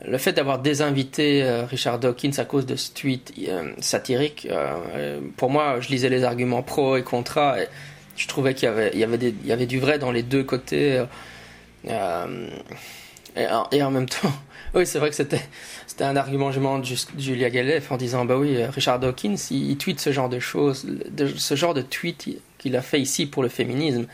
le 0.06 0.18
fait 0.18 0.34
d'avoir 0.34 0.60
désinvité 0.60 1.44
euh, 1.44 1.66
Richard 1.66 2.00
Dawkins 2.00 2.34
à 2.38 2.46
cause 2.46 2.66
de 2.66 2.76
ce 2.76 2.92
tweet 2.92 3.34
euh, 3.48 3.72
satirique, 3.80 4.48
euh, 4.52 5.22
pour 5.38 5.50
moi, 5.50 5.80
je 5.80 5.90
lisais 5.90 6.10
les 6.10 6.26
arguments 6.26 6.62
pro 6.62 6.98
et 6.98 7.04
contra. 7.04 7.62
Et 7.62 7.68
je 8.18 8.28
trouvais 8.28 8.54
qu'il 8.54 8.68
y 8.68 8.70
avait, 8.70 8.92
il 8.94 9.00
y, 9.00 9.04
avait 9.04 9.18
il 9.18 9.48
y 9.48 9.52
avait 9.52 9.66
du 9.66 9.80
vrai 9.80 9.98
dans 9.98 10.12
les 10.12 10.24
deux 10.24 10.44
côtés. 10.44 11.04
et, 11.86 11.94
en, 13.82 13.92
même 13.92 14.10
temps, 14.10 14.34
oui, 14.74 14.86
c'est 14.86 15.00
vrai 15.00 15.10
que 15.10 15.16
c'était, 15.16 15.42
c'était 15.98 16.10
un 16.10 16.16
argument 16.16 16.52
de 16.52 16.86
Julia 17.18 17.50
Galef 17.50 17.92
en 17.92 17.98
disant 17.98 18.24
bah 18.24 18.38
oui, 18.38 18.64
Richard 18.66 19.00
Dawkins, 19.00 19.36
il, 19.50 19.72
il, 19.72 19.78
tweet 19.78 20.00
ce 20.00 20.12
genre 20.12 20.30
de 20.30 20.38
choses, 20.38 20.86
ce 21.38 21.56
genre 21.56 21.74
de 21.74 21.82
tweet 21.82 22.40
qu'il 22.60 22.76
a 22.76 22.84
fait 22.84 23.02
ici 23.02 23.26
pour 23.26 23.42
le 23.42 23.50
féminisme. 23.50 24.06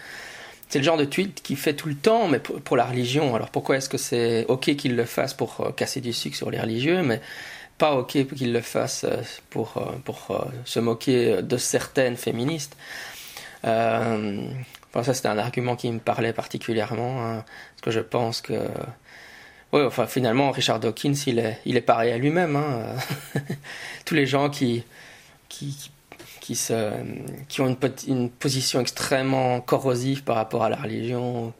C'est 0.69 0.79
le 0.79 0.85
genre 0.85 0.95
de 0.95 1.03
tweet 1.03 1.41
qu'il 1.43 1.57
fait 1.57 1.73
tout 1.73 1.89
le 1.89 1.95
temps, 1.95 2.29
mais 2.29 2.39
pour, 2.39 2.77
la 2.77 2.85
religion. 2.85 3.35
Alors 3.35 3.49
pourquoi 3.49 3.75
est-ce 3.75 3.89
que 3.89 3.97
c'est 3.97 4.45
ok 4.47 4.77
qu'il 4.77 4.95
le 4.95 5.03
fasse 5.03 5.33
pour 5.33 5.59
euh, 5.59 5.71
casser 5.71 5.99
du 5.99 6.13
sucre 6.13 6.37
sur 6.37 6.49
les 6.49 6.59
religieux, 6.61 7.03
mais 7.03 7.19
pas 7.77 7.95
ok 7.95 8.27
qu'il 8.33 8.53
le 8.53 8.61
fasse 8.61 9.03
euh, 9.03 9.21
pour, 9.49 9.75
euh, 9.75 9.91
pour 10.05 10.41
se 10.63 10.79
moquer 10.79 11.41
de 11.41 11.57
certaines 11.57 12.15
féministes? 12.15 12.77
Enfin, 13.65 15.03
Ça, 15.03 15.13
c'était 15.13 15.27
un 15.27 15.37
argument 15.37 15.75
qui 15.75 15.91
me 15.91 15.99
parlait 15.99 16.31
particulièrement, 16.31 17.25
hein, 17.25 17.43
parce 17.75 17.81
que 17.81 17.91
je 17.91 17.99
pense 17.99 18.39
que. 18.39 18.53
Oui, 19.73 19.81
enfin, 19.81 20.05
finalement, 20.05 20.51
Richard 20.51 20.79
Dawkins, 20.79 21.15
il 21.25 21.39
est, 21.39 21.59
il 21.65 21.75
est 21.77 21.81
pareil 21.81 22.11
à 22.11 22.17
lui-même. 22.19 22.55
Hein. 22.55 22.95
Tous 24.05 24.13
les 24.13 24.27
gens 24.27 24.51
qui, 24.51 24.83
qui, 25.49 25.91
qui, 26.41 26.55
se, 26.55 26.91
qui 27.49 27.61
ont 27.61 27.75
une, 28.07 28.29
position 28.29 28.81
extrêmement 28.81 29.61
corrosive 29.61 30.23
par 30.23 30.35
rapport 30.35 30.63
à 30.63 30.69
la 30.69 30.75
religion, 30.75 31.53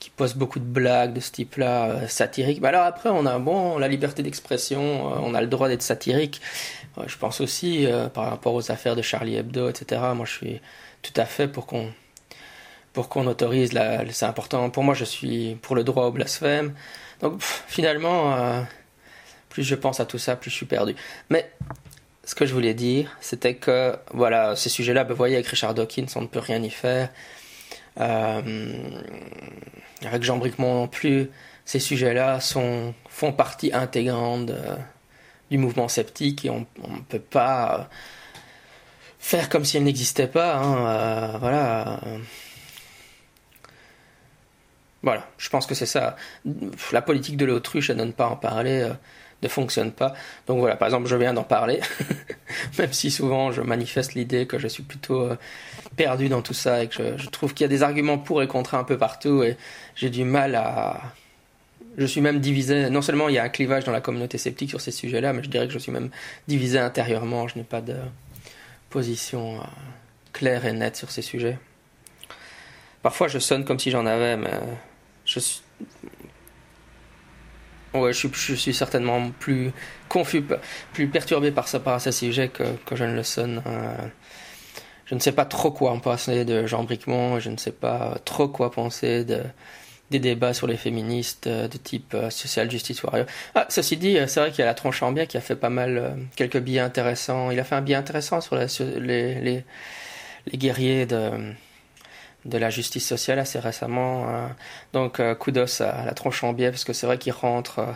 qui 0.00 0.10
posent 0.10 0.34
beaucoup 0.34 0.58
de 0.58 0.64
blagues 0.64 1.12
de 1.12 1.20
ce 1.20 1.30
type-là, 1.30 1.90
euh, 1.90 2.08
satiriques. 2.08 2.60
Bah 2.60 2.70
alors 2.70 2.82
après, 2.82 3.10
on 3.10 3.24
a 3.26 3.38
bon, 3.38 3.78
la 3.78 3.86
liberté 3.86 4.24
d'expression, 4.24 4.80
euh, 4.80 5.18
on 5.22 5.32
a 5.32 5.40
le 5.40 5.46
droit 5.46 5.68
d'être 5.68 5.82
satirique. 5.82 6.40
je 7.06 7.16
pense 7.16 7.40
aussi, 7.40 7.86
euh, 7.86 8.08
par 8.08 8.28
rapport 8.28 8.54
aux 8.54 8.72
affaires 8.72 8.96
de 8.96 9.02
Charlie 9.02 9.36
Hebdo, 9.36 9.68
etc., 9.68 10.02
moi 10.16 10.26
je 10.26 10.32
suis 10.32 10.60
tout 11.02 11.14
à 11.16 11.26
fait 11.26 11.46
pour 11.46 11.66
qu'on 11.66 11.92
pour 12.92 13.08
qu'on 13.08 13.28
autorise, 13.28 13.70
c'est 14.10 14.26
important. 14.26 14.68
Pour 14.70 14.82
moi, 14.82 14.94
je 14.94 15.04
suis 15.04 15.56
pour 15.62 15.76
le 15.76 15.84
droit 15.84 16.06
au 16.06 16.10
blasphème. 16.10 16.74
Donc 17.20 17.42
finalement, 17.42 18.64
plus 19.48 19.62
je 19.62 19.74
pense 19.74 20.00
à 20.00 20.06
tout 20.06 20.18
ça, 20.18 20.36
plus 20.36 20.50
je 20.50 20.56
suis 20.56 20.66
perdu. 20.66 20.94
Mais 21.28 21.50
ce 22.24 22.34
que 22.34 22.46
je 22.46 22.54
voulais 22.54 22.74
dire, 22.74 23.16
c'était 23.20 23.54
que, 23.54 23.96
voilà, 24.14 24.56
ces 24.56 24.68
sujets-là, 24.68 25.04
vous 25.04 25.14
voyez, 25.14 25.34
avec 25.34 25.46
Richard 25.48 25.74
Dawkins, 25.74 26.06
on 26.16 26.22
ne 26.22 26.26
peut 26.26 26.38
rien 26.38 26.62
y 26.62 26.70
faire. 26.70 27.10
Euh, 27.98 28.72
avec 30.04 30.22
Jean 30.22 30.38
Bricmont 30.38 30.74
non 30.74 30.88
plus, 30.88 31.30
ces 31.64 31.80
sujets-là 31.80 32.40
sont, 32.40 32.94
font 33.08 33.32
partie 33.32 33.72
intégrante 33.72 34.52
du 35.50 35.58
mouvement 35.58 35.88
sceptique 35.88 36.44
et 36.44 36.50
on 36.50 36.60
ne 36.60 37.00
peut 37.08 37.18
pas 37.18 37.90
faire 39.18 39.48
comme 39.48 39.64
si 39.64 39.76
elles 39.76 39.84
n'existaient 39.84 40.26
pas. 40.26 40.56
Hein, 40.56 40.86
euh, 40.86 41.38
voilà. 41.38 42.00
Voilà, 45.02 45.26
je 45.38 45.48
pense 45.48 45.66
que 45.66 45.74
c'est 45.74 45.86
ça. 45.86 46.16
La 46.92 47.02
politique 47.02 47.36
de 47.36 47.46
l'autruche, 47.46 47.90
elle 47.90 47.96
ne 47.96 48.02
donne 48.02 48.12
pas 48.12 48.28
en 48.28 48.36
parler. 48.36 48.82
Euh, 48.82 48.92
ne 49.42 49.48
fonctionne 49.48 49.92
pas. 49.92 50.14
Donc 50.46 50.58
voilà, 50.58 50.76
par 50.76 50.88
exemple, 50.88 51.08
je 51.08 51.16
viens 51.16 51.32
d'en 51.32 51.42
parler, 51.42 51.80
même 52.78 52.92
si 52.92 53.10
souvent 53.10 53.52
je 53.52 53.62
manifeste 53.62 54.14
l'idée 54.14 54.46
que 54.46 54.58
je 54.58 54.68
suis 54.68 54.82
plutôt 54.82 55.22
euh, 55.22 55.36
perdu 55.96 56.28
dans 56.28 56.42
tout 56.42 56.54
ça 56.54 56.82
et 56.82 56.88
que 56.88 57.16
je, 57.16 57.28
trouve 57.28 57.54
qu'il 57.54 57.64
y 57.64 57.66
a 57.66 57.68
des 57.68 57.82
arguments 57.82 58.18
pour 58.18 58.42
et 58.42 58.48
contre 58.48 58.74
un 58.74 58.84
peu 58.84 58.98
partout 58.98 59.42
et 59.42 59.56
j'ai 59.94 60.10
du 60.10 60.24
mal 60.24 60.54
à... 60.54 61.00
Je 61.96 62.06
suis 62.06 62.20
même 62.20 62.38
divisé, 62.38 62.88
non 62.88 63.02
seulement 63.02 63.28
il 63.28 63.34
y 63.34 63.38
a 63.38 63.42
un 63.42 63.48
clivage 63.48 63.84
dans 63.84 63.92
la 63.92 64.00
communauté 64.00 64.38
sceptique 64.38 64.70
sur 64.70 64.80
ces 64.80 64.92
sujets-là, 64.92 65.32
mais 65.32 65.42
je 65.42 65.50
dirais 65.50 65.66
que 65.66 65.72
je 65.72 65.78
suis 65.78 65.90
même 65.90 66.10
divisé 66.46 66.78
intérieurement, 66.78 67.48
je 67.48 67.58
n'ai 67.58 67.64
pas 67.64 67.80
de 67.80 67.96
position 68.90 69.56
euh, 69.56 69.64
claire 70.32 70.66
et 70.66 70.72
nette 70.72 70.96
sur 70.96 71.10
ces 71.10 71.22
sujets. 71.22 71.58
Parfois 73.02 73.28
je 73.28 73.38
sonne 73.38 73.64
comme 73.64 73.78
si 73.78 73.90
j'en 73.90 74.06
avais, 74.06 74.36
mais 74.36 74.52
je 75.30 75.38
suis 75.40 75.62
Ouais, 77.92 78.12
je 78.12 78.28
suis, 78.54 78.74
certainement 78.74 79.30
plus 79.32 79.72
confus, 80.08 80.44
plus 80.92 81.08
perturbé 81.08 81.50
par, 81.50 81.66
ça, 81.66 81.80
par 81.80 82.00
ce 82.00 82.12
sujet 82.12 82.48
que, 82.48 82.62
que 82.86 82.94
je 82.94 83.02
ne 83.02 83.14
le 83.16 83.24
sonne. 83.24 83.62
Euh, 83.66 83.96
je 85.06 85.16
ne 85.16 85.20
sais 85.20 85.32
pas 85.32 85.44
trop 85.44 85.72
quoi 85.72 85.90
en 85.90 85.98
penser 85.98 86.44
de 86.44 86.66
Jean 86.68 86.84
Bricmont, 86.84 87.40
je 87.40 87.50
ne 87.50 87.56
sais 87.56 87.72
pas 87.72 88.16
trop 88.24 88.46
quoi 88.46 88.70
penser 88.70 89.24
de, 89.24 89.42
des 90.12 90.20
débats 90.20 90.54
sur 90.54 90.68
les 90.68 90.76
féministes 90.76 91.48
euh, 91.48 91.66
de 91.66 91.78
type 91.78 92.14
euh, 92.14 92.30
Social 92.30 92.70
Justice 92.70 93.02
Warrior. 93.02 93.26
Ah, 93.56 93.66
ceci 93.70 93.96
dit, 93.96 94.16
c'est 94.28 94.38
vrai 94.38 94.50
qu'il 94.50 94.60
y 94.60 94.62
a 94.62 94.66
la 94.66 94.74
tronche 94.74 95.02
en 95.02 95.12
qui 95.14 95.36
a 95.36 95.40
fait 95.40 95.56
pas 95.56 95.70
mal, 95.70 96.16
quelques 96.36 96.58
billets 96.60 96.80
intéressants. 96.80 97.50
Il 97.50 97.58
a 97.58 97.64
fait 97.64 97.74
un 97.74 97.82
billet 97.82 97.96
intéressant 97.96 98.40
sur, 98.40 98.54
les, 98.54 99.40
les, 99.40 99.64
les 100.46 100.58
guerriers 100.58 101.06
de 101.06 101.54
de 102.44 102.58
la 102.58 102.70
justice 102.70 103.06
sociale 103.06 103.38
assez 103.38 103.58
récemment. 103.58 104.28
Hein. 104.28 104.56
Donc 104.92 105.20
euh, 105.20 105.34
kudos 105.34 105.80
à 105.80 106.04
la 106.04 106.12
tronche 106.12 106.42
en 106.44 106.52
biais 106.52 106.70
parce 106.70 106.84
que 106.84 106.92
c'est 106.92 107.06
vrai 107.06 107.18
qu'il 107.18 107.32
rentre, 107.32 107.80
euh, 107.80 107.92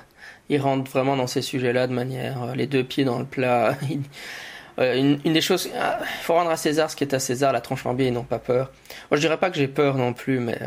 il 0.48 0.60
rentre 0.60 0.90
vraiment 0.90 1.16
dans 1.16 1.26
ces 1.26 1.42
sujets-là 1.42 1.86
de 1.86 1.92
manière 1.92 2.42
euh, 2.42 2.54
les 2.54 2.66
deux 2.66 2.84
pieds 2.84 3.04
dans 3.04 3.18
le 3.18 3.24
plat. 3.24 3.76
une, 4.78 5.18
des 5.18 5.40
choses, 5.40 5.66
il 5.72 5.78
ah, 5.80 6.00
faut 6.22 6.34
rendre 6.34 6.50
à 6.50 6.56
César 6.56 6.90
ce 6.90 6.96
qui 6.96 7.04
est 7.04 7.14
à 7.14 7.18
César, 7.18 7.52
la 7.52 7.60
tronche 7.60 7.86
en 7.86 7.94
biais, 7.94 8.08
ils 8.08 8.12
n'ont 8.12 8.24
pas 8.24 8.38
peur. 8.38 8.70
Moi, 9.10 9.16
je 9.16 9.20
dirais 9.20 9.38
pas 9.38 9.50
que 9.50 9.56
j'ai 9.56 9.68
peur 9.68 9.96
non 9.96 10.12
plus, 10.12 10.40
mais 10.40 10.58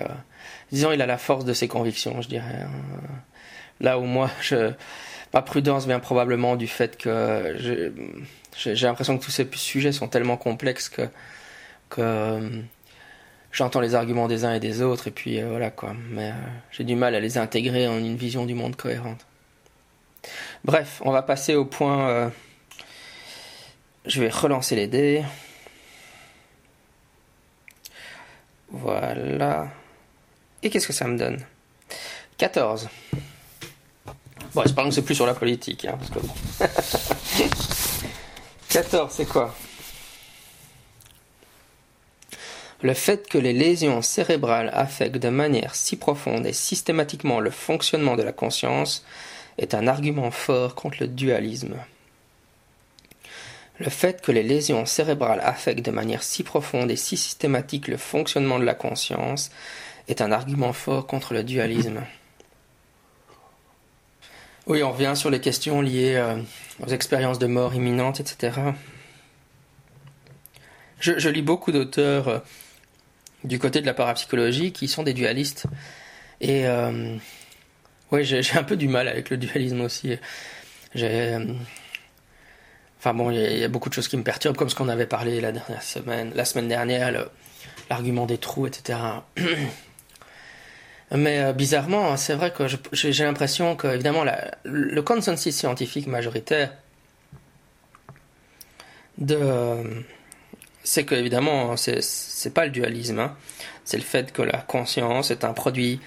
disons, 0.72 0.92
il 0.92 1.02
a 1.02 1.06
la 1.06 1.18
force 1.18 1.46
de 1.46 1.54
ses 1.54 1.68
convictions, 1.68 2.22
je 2.22 2.30
dirais. 2.30 2.62
Hein. 2.64 2.70
Là 3.82 4.00
où 4.00 4.04
moi, 4.04 4.32
je, 4.42 4.72
ma 5.34 5.42
prudence 5.42 5.86
vient 5.86 6.00
probablement 6.00 6.56
du 6.56 6.68
fait 6.68 6.98
que 6.98 7.58
j'ai 8.56 8.88
l'impression 8.88 9.18
que 9.18 9.24
tous 9.24 9.32
ces 9.32 9.48
sujets 9.54 9.92
sont 9.92 10.08
tellement 10.08 10.38
complexes 10.38 10.90
que, 10.90 11.10
que 11.90 12.64
j'entends 13.58 13.80
les 13.80 13.96
arguments 13.96 14.28
des 14.28 14.46
uns 14.46 14.54
et 14.54 14.60
des 14.60 14.84
autres, 14.84 15.08
et 15.08 15.12
puis 15.12 15.42
euh, 15.42 15.50
voilà 15.50 15.72
quoi. 15.72 15.96
Mais 16.12 16.30
euh, 16.30 16.34
j'ai 16.72 16.84
du 16.84 16.96
mal 16.96 17.16
à 17.16 17.20
les 17.20 17.40
intégrer 17.40 17.88
en 17.88 17.98
une 17.98 18.16
vision 18.16 18.46
du 18.46 18.54
monde 18.54 18.76
cohérente. 18.76 19.26
Bref, 20.64 21.02
on 21.04 21.12
va 21.12 21.24
passer 21.24 21.56
au 21.56 21.66
point. 21.66 22.08
Euh, 22.10 22.30
je 24.06 24.22
vais 24.22 24.30
relancer 24.30 24.76
les 24.76 24.88
dés. 24.88 25.24
Voilà. 28.70 29.70
Et 30.62 30.70
qu'est-ce 30.70 30.88
que 30.88 30.94
ça 30.94 31.08
me 31.08 31.18
donne? 31.18 31.44
14. 32.38 32.90
Bon, 34.54 34.62
j'espère 34.62 34.86
que 34.86 34.92
c'est 34.92 35.02
plus 35.02 35.16
sur 35.16 35.26
la 35.26 35.34
politique. 35.34 35.86
Hein, 35.86 35.98
parce 35.98 36.12
que 36.12 36.20
14, 38.70 39.12
c'est 39.16 39.26
quoi? 39.26 39.56
Le 42.82 42.94
fait 42.94 43.28
que 43.28 43.38
les 43.38 43.54
lésions 43.54 44.02
cérébrales 44.02 44.70
affectent 44.74 45.18
de 45.18 45.30
manière 45.30 45.74
si 45.74 45.96
profonde 45.96 46.46
et 46.46 46.54
systématiquement 46.54 47.40
le 47.40 47.50
fonctionnement 47.50 48.16
de 48.16 48.24
la 48.24 48.32
conscience 48.32 49.04
est 49.58 49.74
un 49.74 49.88
argument 49.88 50.30
fort 50.30 50.76
contre 50.76 50.98
le 51.02 51.08
dualisme. 51.08 51.76
Le 53.80 53.90
fait 53.90 54.22
que 54.22 54.32
les 54.32 54.44
lésions 54.44 54.86
cérébrales 54.86 55.42
affectent 55.44 55.86
de 55.86 55.92
manière 55.92 56.24
si 56.24 56.44
profonde 56.44 56.90
et 56.92 56.96
si 56.96 57.18
systématique 57.18 57.88
le 57.88 57.98
fonctionnement 57.98 58.60
de 58.60 58.66
la 58.66 58.74
conscience 58.74 59.52
est 60.08 60.22
un 60.22 60.32
argument 60.32 60.74
fort 60.74 61.06
contre 61.06 61.34
le 61.34 61.44
dualisme. 61.44 62.02
Oui, 64.66 64.84
on 64.84 64.92
revient 64.92 65.14
sur 65.16 65.30
les 65.30 65.40
questions 65.40 65.82
liées 65.82 66.16
euh, 66.16 66.36
aux 66.86 66.90
expériences 66.90 67.40
de 67.40 67.48
mort 67.48 67.74
imminente, 67.74 68.20
etc. 68.20 68.60
Je, 71.00 71.30
lis 71.30 71.42
beaucoup 71.42 71.72
d'auteurs 71.72 72.28
euh, 72.28 72.40
du 73.44 73.60
côté 73.60 73.82
de 73.82 73.86
la 73.86 73.94
parapsychologie 73.94 74.72
qui 74.72 74.88
sont 74.88 75.04
des 75.04 75.14
dualistes. 75.14 75.66
Et 76.42 76.68
euh, 76.68 77.16
ouais, 78.12 78.24
j'ai 78.24 78.42
un 78.56 78.64
peu 78.64 78.78
du 78.78 78.88
mal 78.88 79.08
avec 79.08 79.30
le 79.30 79.38
dualisme 79.38 79.82
aussi. 79.82 80.18
J'ai. 80.96 81.34
Euh, 81.34 81.46
enfin 83.00 83.14
bon, 83.14 83.32
il 83.32 83.58
y, 83.58 83.64
a 83.64 83.68
beaucoup 83.68 83.90
de 83.90 83.94
choses 83.94 84.08
qui 84.08 84.18
me 84.18 84.24
perturbent, 84.24 84.58
comme 84.58 84.70
ce 84.70 84.76
qu'on 84.76 84.90
avait 84.90 85.06
parlé 85.06 85.42
la 85.42 85.52
dernière 85.52 85.84
semaine, 85.84 86.32
la 86.36 86.46
semaine 86.46 86.68
dernière, 86.68 87.30
l'argument 87.90 88.26
des 88.26 88.38
trous, 88.38 88.68
etc. 88.68 89.00
Mais 91.16 91.40
euh, 91.40 91.54
bizarrement, 91.54 92.18
c'est 92.18 92.34
vrai 92.34 92.52
que 92.52 92.66
j'ai 92.92 93.24
l'impression 93.24 93.78
que, 93.78 93.88
évidemment, 93.88 94.26
le 94.64 95.02
consensus 95.02 95.56
scientifique 95.56 96.08
majoritaire 96.08 96.72
de 99.18 100.04
c'est 100.88 101.04
que 101.04 101.16
évidemment 101.16 101.76
c'est 101.76 102.54
pas 102.54 102.64
le 102.64 102.72
dualisme, 102.72 103.20
hein. 103.20 103.36
c'est 103.84 103.98
le 103.98 104.04
fait 104.04 104.32
que 104.32 104.42
la 104.42 104.60
conscience 104.60 105.32
est 105.32 105.44
un 105.44 105.52
produit 105.52 106.00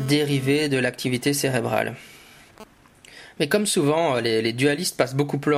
dérivé 0.00 0.70
de 0.70 0.78
l'activité 0.78 1.34
cérébrale. 1.34 1.94
Mais 3.38 3.48
comme 3.48 3.66
souvent, 3.66 4.16
les, 4.16 4.52
dualistes 4.54 4.96
passent 4.96 5.14
beaucoup 5.14 5.36
plus 5.36 5.56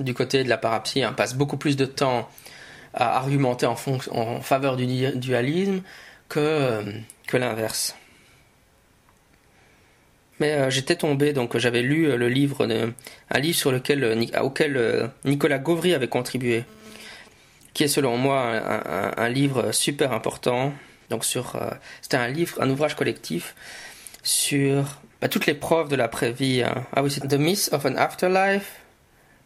du 0.00 0.12
côté 0.12 0.42
de 0.42 0.48
la 0.48 0.60
hein, 0.64 1.12
passent 1.12 1.36
beaucoup 1.36 1.56
plus 1.56 1.76
de 1.76 1.84
temps 1.84 2.28
à 2.94 3.16
argumenter 3.16 3.66
en, 3.66 4.40
faveur 4.40 4.76
du 4.76 4.86
dualisme 5.16 5.82
que, 6.28 6.82
que 7.28 7.36
l'inverse. 7.36 7.94
Mais 10.40 10.52
euh, 10.52 10.70
j'étais 10.70 10.96
tombé, 10.96 11.32
donc 11.32 11.56
j'avais 11.58 11.82
lu 11.82 12.16
le 12.16 12.28
livre, 12.28 12.66
un 13.30 13.38
livre 13.38 13.56
sur 13.56 13.70
lequel, 13.70 14.28
auquel 14.40 14.76
euh, 14.76 15.06
Nicolas 15.24 15.58
Gauvry 15.58 15.94
avait 15.94 16.08
contribué 16.08 16.64
qui 17.74 17.84
est 17.84 17.88
selon 17.88 18.16
moi 18.16 18.40
un, 19.16 19.28
livre 19.28 19.72
super 19.72 20.12
important. 20.12 20.72
Donc 21.10 21.24
sur, 21.24 21.58
c'était 22.02 22.16
un 22.16 22.28
livre, 22.28 22.60
un 22.60 22.68
ouvrage 22.70 22.96
collectif 22.96 23.54
sur 24.22 25.00
bah, 25.20 25.28
toutes 25.28 25.46
les 25.46 25.54
preuves 25.54 25.88
de 25.88 25.96
l'après-vie. 25.96 26.62
Hein. 26.62 26.86
Ah 26.94 27.02
oui, 27.02 27.10
c'est 27.10 27.26
The 27.26 27.34
Myth 27.34 27.70
of 27.72 27.86
an 27.86 27.96
Afterlife, 27.96 28.80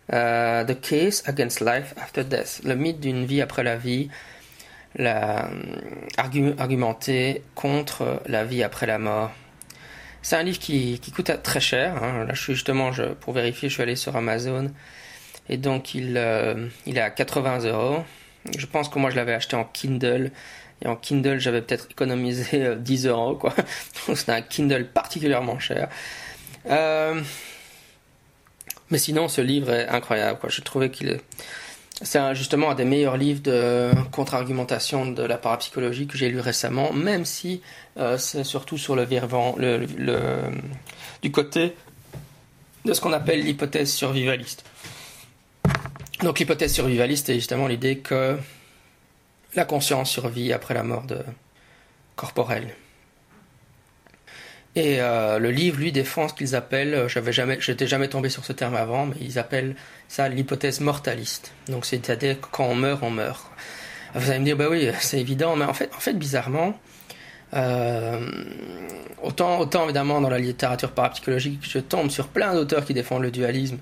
The 0.08 0.80
Case 0.80 1.22
Against 1.26 1.60
Life 1.60 1.94
After 2.00 2.24
Death, 2.24 2.62
le 2.64 2.74
mythe 2.74 3.00
d'une 3.00 3.24
vie 3.26 3.42
après 3.42 3.62
la 3.62 3.76
vie, 3.76 4.08
la, 4.96 5.48
argumenter 6.16 7.42
contre 7.54 8.22
la 8.26 8.44
vie 8.44 8.62
après 8.62 8.86
la 8.86 8.98
mort. 8.98 9.32
C'est 10.22 10.36
un 10.36 10.42
livre 10.42 10.58
qui, 10.58 11.00
qui, 11.00 11.10
coûte 11.10 11.32
très 11.42 11.60
cher. 11.60 12.02
Hein. 12.02 12.24
Là, 12.24 12.34
justement, 12.34 12.92
pour 13.20 13.32
vérifier, 13.32 13.68
je 13.68 13.74
suis 13.74 13.82
allé 13.82 13.96
sur 13.96 14.14
Amazon. 14.14 14.70
Et 15.48 15.56
donc, 15.56 15.94
il, 15.94 16.16
euh, 16.16 16.68
est 16.86 16.98
à 16.98 17.10
80 17.10 17.60
euros. 17.66 18.04
Je 18.56 18.66
pense 18.66 18.88
que 18.88 18.98
moi, 18.98 19.10
je 19.10 19.16
l'avais 19.16 19.34
acheté 19.34 19.56
en 19.56 19.64
Kindle. 19.64 20.30
Et 20.82 20.88
en 20.88 20.96
Kindle, 20.96 21.38
j'avais 21.38 21.62
peut-être 21.62 21.88
économisé 21.90 22.76
10 22.76 23.06
euh, 23.06 23.10
euros, 23.10 23.36
quoi. 23.36 23.54
Donc, 24.06 24.16
c'est 24.16 24.30
un 24.30 24.42
Kindle 24.42 24.86
particulièrement 24.86 25.58
cher. 25.58 25.88
Euh, 26.70 27.20
mais 28.90 28.98
sinon, 28.98 29.28
ce 29.28 29.40
livre 29.40 29.70
est 29.72 29.88
incroyable, 29.88 30.38
quoi. 30.38 30.50
Je 30.50 30.60
trouvais 30.60 30.90
qu'il 30.90 31.08
est 31.08 31.20
c'est 32.04 32.34
justement 32.34 32.70
un 32.70 32.74
des 32.74 32.86
meilleurs 32.86 33.16
livres 33.16 33.42
de 33.42 33.92
contre-argumentation 34.10 35.06
de 35.06 35.22
la 35.22 35.38
parapsychologie 35.38 36.08
que 36.08 36.18
j'ai 36.18 36.30
lu 36.30 36.40
récemment, 36.40 36.92
même 36.92 37.24
si 37.24 37.62
c'est 38.16 38.42
surtout 38.42 38.76
sur 38.76 38.96
le, 38.96 39.04
virvant, 39.04 39.54
le, 39.56 39.86
du 41.20 41.30
côté 41.30 41.76
de 42.84 42.92
ce 42.92 43.00
qu'on 43.00 43.12
appelle 43.12 43.44
l'hypothèse 43.44 43.92
survivaliste. 43.92 44.64
Donc 46.22 46.38
l'hypothèse 46.38 46.72
survivaliste 46.72 47.28
est 47.30 47.34
justement 47.34 47.66
l'idée 47.66 47.98
que 47.98 48.38
la 49.54 49.64
conscience 49.64 50.10
survit 50.10 50.52
après 50.52 50.74
la 50.74 50.84
mort 50.84 51.02
de 51.02 51.18
corporelle. 52.14 52.68
Et 54.74 55.02
euh, 55.02 55.38
le 55.38 55.50
livre, 55.50 55.78
lui, 55.78 55.92
défend 55.92 56.28
ce 56.28 56.34
qu'ils 56.34 56.54
appellent, 56.54 56.94
euh, 56.94 57.08
j'avais 57.08 57.32
jamais, 57.32 57.58
j'étais 57.60 57.86
jamais 57.86 58.08
tombé 58.08 58.30
sur 58.30 58.44
ce 58.44 58.54
terme 58.54 58.74
avant, 58.74 59.04
mais 59.04 59.16
ils 59.20 59.38
appellent 59.38 59.74
ça 60.08 60.28
l'hypothèse 60.28 60.80
mortaliste. 60.80 61.52
Donc 61.68 61.84
c'est-à-dire 61.84 62.40
que 62.40 62.46
quand 62.50 62.64
on 62.64 62.74
meurt, 62.74 63.02
on 63.02 63.10
meurt. 63.10 63.50
Vous 64.14 64.30
allez 64.30 64.38
me 64.38 64.44
dire, 64.44 64.56
bah 64.56 64.68
oui, 64.70 64.88
c'est 65.00 65.20
évident, 65.20 65.56
mais 65.56 65.66
en 65.66 65.74
fait, 65.74 65.90
en 65.94 66.00
fait 66.00 66.14
bizarrement, 66.14 66.78
euh, 67.54 68.26
autant, 69.22 69.58
autant 69.58 69.84
évidemment 69.84 70.22
dans 70.22 70.30
la 70.30 70.38
littérature 70.38 70.92
parapsychologique, 70.92 71.60
je 71.68 71.78
tombe 71.80 72.10
sur 72.10 72.28
plein 72.28 72.54
d'auteurs 72.54 72.86
qui 72.86 72.94
défendent 72.94 73.22
le 73.22 73.30
dualisme 73.30 73.78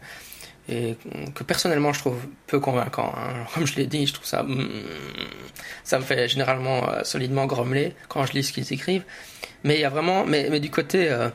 que 1.34 1.42
personnellement 1.44 1.92
je 1.92 2.00
trouve 2.00 2.18
peu 2.46 2.60
convaincant. 2.60 3.12
Hein. 3.16 3.46
Comme 3.54 3.66
je 3.66 3.76
l'ai 3.76 3.86
dit, 3.86 4.06
je 4.06 4.14
trouve 4.14 4.26
ça, 4.26 4.42
hmm, 4.42 4.68
ça 5.84 5.98
me 5.98 6.04
fait 6.04 6.28
généralement 6.28 6.82
solidement 7.04 7.46
grommeler 7.46 7.94
quand 8.08 8.24
je 8.26 8.32
lis 8.32 8.44
ce 8.44 8.52
qu'ils 8.52 8.72
écrivent. 8.72 9.04
Mais 9.64 9.76
il 9.76 9.80
y 9.80 9.84
a 9.84 9.90
vraiment, 9.90 10.24
mais, 10.24 10.48
mais 10.50 10.60
du 10.60 10.70
côté, 10.70 11.10
euh, 11.10 11.28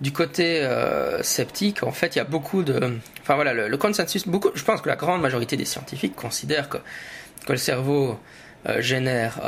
du 0.00 0.12
côté 0.12 0.60
euh, 0.62 1.22
sceptique, 1.22 1.82
en 1.82 1.92
fait, 1.92 2.14
il 2.14 2.18
y 2.18 2.20
a 2.20 2.24
beaucoup 2.24 2.62
de, 2.62 2.98
enfin 3.20 3.34
voilà, 3.34 3.52
le, 3.52 3.76
consensus, 3.76 4.28
beaucoup, 4.28 4.50
je 4.54 4.62
pense 4.62 4.80
que 4.80 4.88
la 4.88 4.96
grande 4.96 5.20
majorité 5.20 5.56
des 5.56 5.64
scientifiques 5.64 6.14
considèrent 6.14 6.68
que, 6.68 6.78
que 7.46 7.52
le 7.52 7.58
cerveau 7.58 8.18
euh, 8.68 8.80
génère 8.80 9.40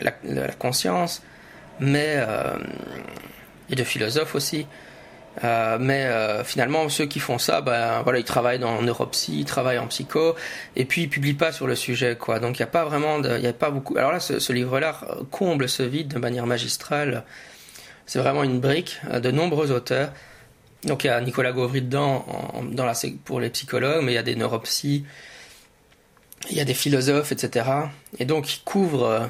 la, 0.00 0.12
la, 0.24 0.48
conscience, 0.52 1.22
mais 1.80 2.16
et 3.70 3.74
de 3.74 3.84
philosophes 3.84 4.34
aussi. 4.34 4.66
Euh, 5.44 5.78
mais 5.80 6.04
euh, 6.04 6.44
finalement, 6.44 6.88
ceux 6.88 7.06
qui 7.06 7.20
font 7.20 7.38
ça, 7.38 7.60
ben 7.60 8.02
voilà, 8.02 8.18
ils 8.18 8.24
travaillent 8.24 8.58
dans 8.58 8.82
neuropsy, 8.82 9.40
ils 9.40 9.44
travaillent 9.44 9.78
en 9.78 9.86
psycho, 9.86 10.34
et 10.76 10.84
puis 10.84 11.02
ils 11.02 11.08
publient 11.08 11.34
pas 11.34 11.52
sur 11.52 11.66
le 11.66 11.74
sujet, 11.74 12.16
quoi. 12.16 12.38
Donc 12.38 12.58
il 12.58 12.62
n'y 12.62 12.64
a 12.64 12.70
pas 12.70 12.84
vraiment, 12.84 13.22
il 13.22 13.42
y 13.42 13.46
a 13.46 13.52
pas 13.52 13.70
beaucoup. 13.70 13.96
Alors 13.96 14.12
là, 14.12 14.20
ce, 14.20 14.52
livre-là 14.52 15.00
comble 15.30 15.68
ce 15.68 15.82
vide 15.82 16.08
de 16.08 16.18
manière 16.18 16.46
magistrale. 16.46 17.24
C'est 18.06 18.18
vraiment 18.18 18.44
une 18.44 18.60
brique 18.60 19.00
de 19.10 19.30
nombreux 19.30 19.70
auteurs. 19.70 20.12
Donc 20.84 21.04
il 21.04 21.06
y 21.06 21.10
a 21.10 21.20
Nicolas 21.20 21.52
Gauvry 21.52 21.82
dedans, 21.82 22.26
pour 23.24 23.40
les 23.40 23.50
psychologues, 23.50 24.02
mais 24.04 24.12
il 24.12 24.16
y 24.16 24.18
a 24.18 24.24
des 24.24 24.34
neuropsies, 24.34 25.04
il 26.50 26.56
y 26.56 26.60
a 26.60 26.64
des 26.64 26.74
philosophes, 26.74 27.32
etc. 27.32 27.70
Et 28.18 28.24
donc 28.24 28.52
il 28.54 28.62
couvre 28.64 29.04
euh, 29.04 29.26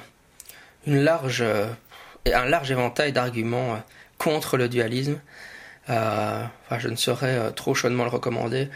un 0.86 2.46
large 2.46 2.70
éventail 2.70 3.12
d'arguments 3.12 3.82
contre 4.18 4.56
le 4.56 4.68
dualisme. 4.68 5.20
Euh, 5.90 6.44
enfin, 6.64 6.78
je 6.78 6.88
ne 6.88 6.96
saurais 6.96 7.36
euh, 7.36 7.50
trop 7.50 7.74
chaudement 7.74 8.04
le 8.04 8.10
recommander. 8.10 8.68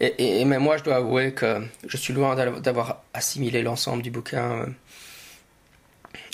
Et, 0.00 0.44
mais 0.44 0.58
moi, 0.58 0.76
je 0.78 0.82
dois 0.82 0.96
avouer 0.96 1.32
que 1.32 1.62
je 1.86 1.96
suis 1.96 2.12
loin 2.12 2.34
d'avoir 2.34 3.02
assimilé 3.14 3.62
l'ensemble 3.62 4.02
du 4.02 4.10
bouquin. 4.10 4.66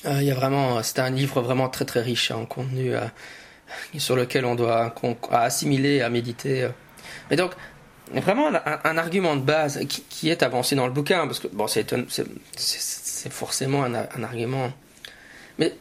Euh, 0.07 0.19
il 0.21 0.25
y 0.25 0.31
a 0.31 0.35
vraiment, 0.35 0.83
c'est 0.83 1.01
un 1.01 1.11
livre 1.11 1.43
vraiment 1.43 1.69
très 1.69 1.85
très 1.85 2.01
riche 2.01 2.31
en 2.31 2.47
contenu 2.47 2.93
sur 3.99 4.17
lequel 4.17 4.47
on 4.47 4.55
doit 4.55 4.95
assimiler, 5.31 6.01
à 6.01 6.09
méditer. 6.09 6.67
Mais 7.29 7.37
donc, 7.37 7.53
vraiment 8.15 8.49
un, 8.49 8.97
argument 8.97 9.37
de 9.37 9.43
base 9.43 9.81
qui, 9.87 10.31
est 10.31 10.43
avancé 10.43 10.75
dans 10.75 10.87
le 10.87 10.93
bouquin, 10.93 11.27
parce 11.27 11.41
que 11.41 11.49
bon, 11.49 11.67
c'est 11.67 11.93
forcément 13.31 13.85
un, 13.85 14.23
argument, 14.23 14.73
mais, 15.59 15.75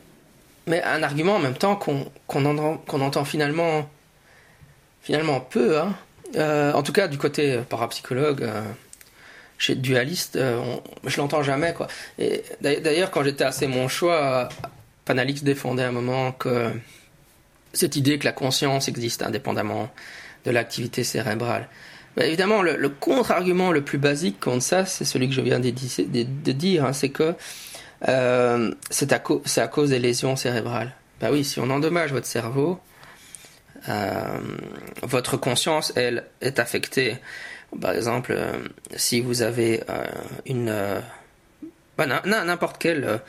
un 0.84 1.04
argument 1.04 1.36
en 1.36 1.40
même 1.40 1.58
temps 1.58 1.78
qu'on 1.78 2.12
qu'on 2.28 2.46
entend 2.46 3.24
finalement 3.24 3.90
finalement 5.08 5.40
peu. 5.40 5.80
Hein. 5.80 5.96
Euh, 6.36 6.74
en 6.74 6.84
tout 6.84 6.92
cas, 6.92 7.08
du 7.08 7.18
côté 7.18 7.60
parapsychologue, 7.70 8.44
euh, 8.44 8.62
chez 9.58 9.74
dualiste, 9.74 10.36
euh, 10.36 10.76
je 11.06 11.18
l'entends 11.18 11.44
jamais. 11.44 11.74
quoi. 11.74 11.88
Et 12.20 12.44
d'ailleurs, 12.60 13.10
quand 13.10 13.24
j'étais 13.24 13.46
assez 13.46 13.68
mon 13.68 13.88
choix, 13.88 14.50
Panalix 15.06 15.44
défendait 15.44 15.84
un 15.84 15.94
moment 15.94 16.34
que 16.34 16.72
cette 17.72 17.96
idée 17.96 18.20
que 18.20 18.26
la 18.26 18.34
conscience 18.34 18.90
existe 18.90 19.24
indépendamment 19.24 19.90
de 20.44 20.52
l'activité 20.52 21.06
cérébrale. 21.06 21.70
Bah, 22.18 22.26
évidemment, 22.26 22.62
le, 22.62 22.90
contre-argument 22.90 23.72
le 23.72 23.84
plus 23.84 24.00
basique 24.00 24.42
contre 24.42 24.64
ça, 24.64 24.86
c'est 24.86 25.06
celui 25.06 25.30
que 25.30 25.34
je 25.34 25.42
viens 25.42 25.62
de, 25.62 25.70
dire, 25.70 26.84
hein, 26.84 26.92
c'est 26.92 27.10
que 27.10 27.34
c'est 28.02 29.14
à, 29.14 29.24
à, 29.56 29.68
cause 29.70 29.90
des 29.90 30.00
lésions 30.00 30.36
cérébrales. 30.36 30.92
Bah 31.22 31.30
oui, 31.32 31.46
si 31.46 31.62
on 31.62 31.70
endommage 31.70 32.12
votre 32.12 32.28
cerveau, 32.28 32.82
euh, 33.90 34.40
votre 35.04 35.38
conscience, 35.38 35.94
elle, 35.96 36.24
est 36.42 36.60
affectée. 36.60 37.18
Par 37.80 37.92
exemple, 37.92 38.34
euh, 38.36 38.54
si 38.96 39.22
vous 39.22 39.42
avez 39.42 39.84
euh, 39.90 40.06
une 40.46 41.02
bah, 41.98 42.06
n'importe 42.06 42.78
quel 42.80 43.22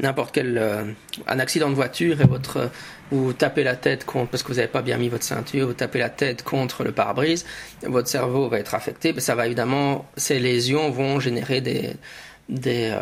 n'importe 0.00 0.34
quel 0.34 0.96
un 1.26 1.38
accident 1.38 1.68
de 1.68 1.74
voiture 1.74 2.20
et 2.20 2.24
votre 2.24 2.70
vous 3.10 3.32
tapez 3.32 3.62
la 3.62 3.76
tête 3.76 4.04
contre 4.04 4.30
parce 4.30 4.42
que 4.42 4.48
vous 4.48 4.54
n'avez 4.54 4.68
pas 4.68 4.82
bien 4.82 4.96
mis 4.96 5.08
votre 5.08 5.24
ceinture, 5.24 5.66
vous 5.66 5.74
tapez 5.74 5.98
la 5.98 6.08
tête 6.08 6.42
contre 6.42 6.84
le 6.84 6.92
pare-brise, 6.92 7.44
votre 7.82 8.08
cerveau 8.08 8.48
va 8.48 8.58
être 8.58 8.74
affecté, 8.74 9.18
ça 9.20 9.34
va 9.34 9.46
évidemment 9.46 10.06
ces 10.16 10.38
lésions 10.38 10.90
vont 10.90 11.20
générer 11.20 11.60
des 11.60 11.96
des 12.48 12.96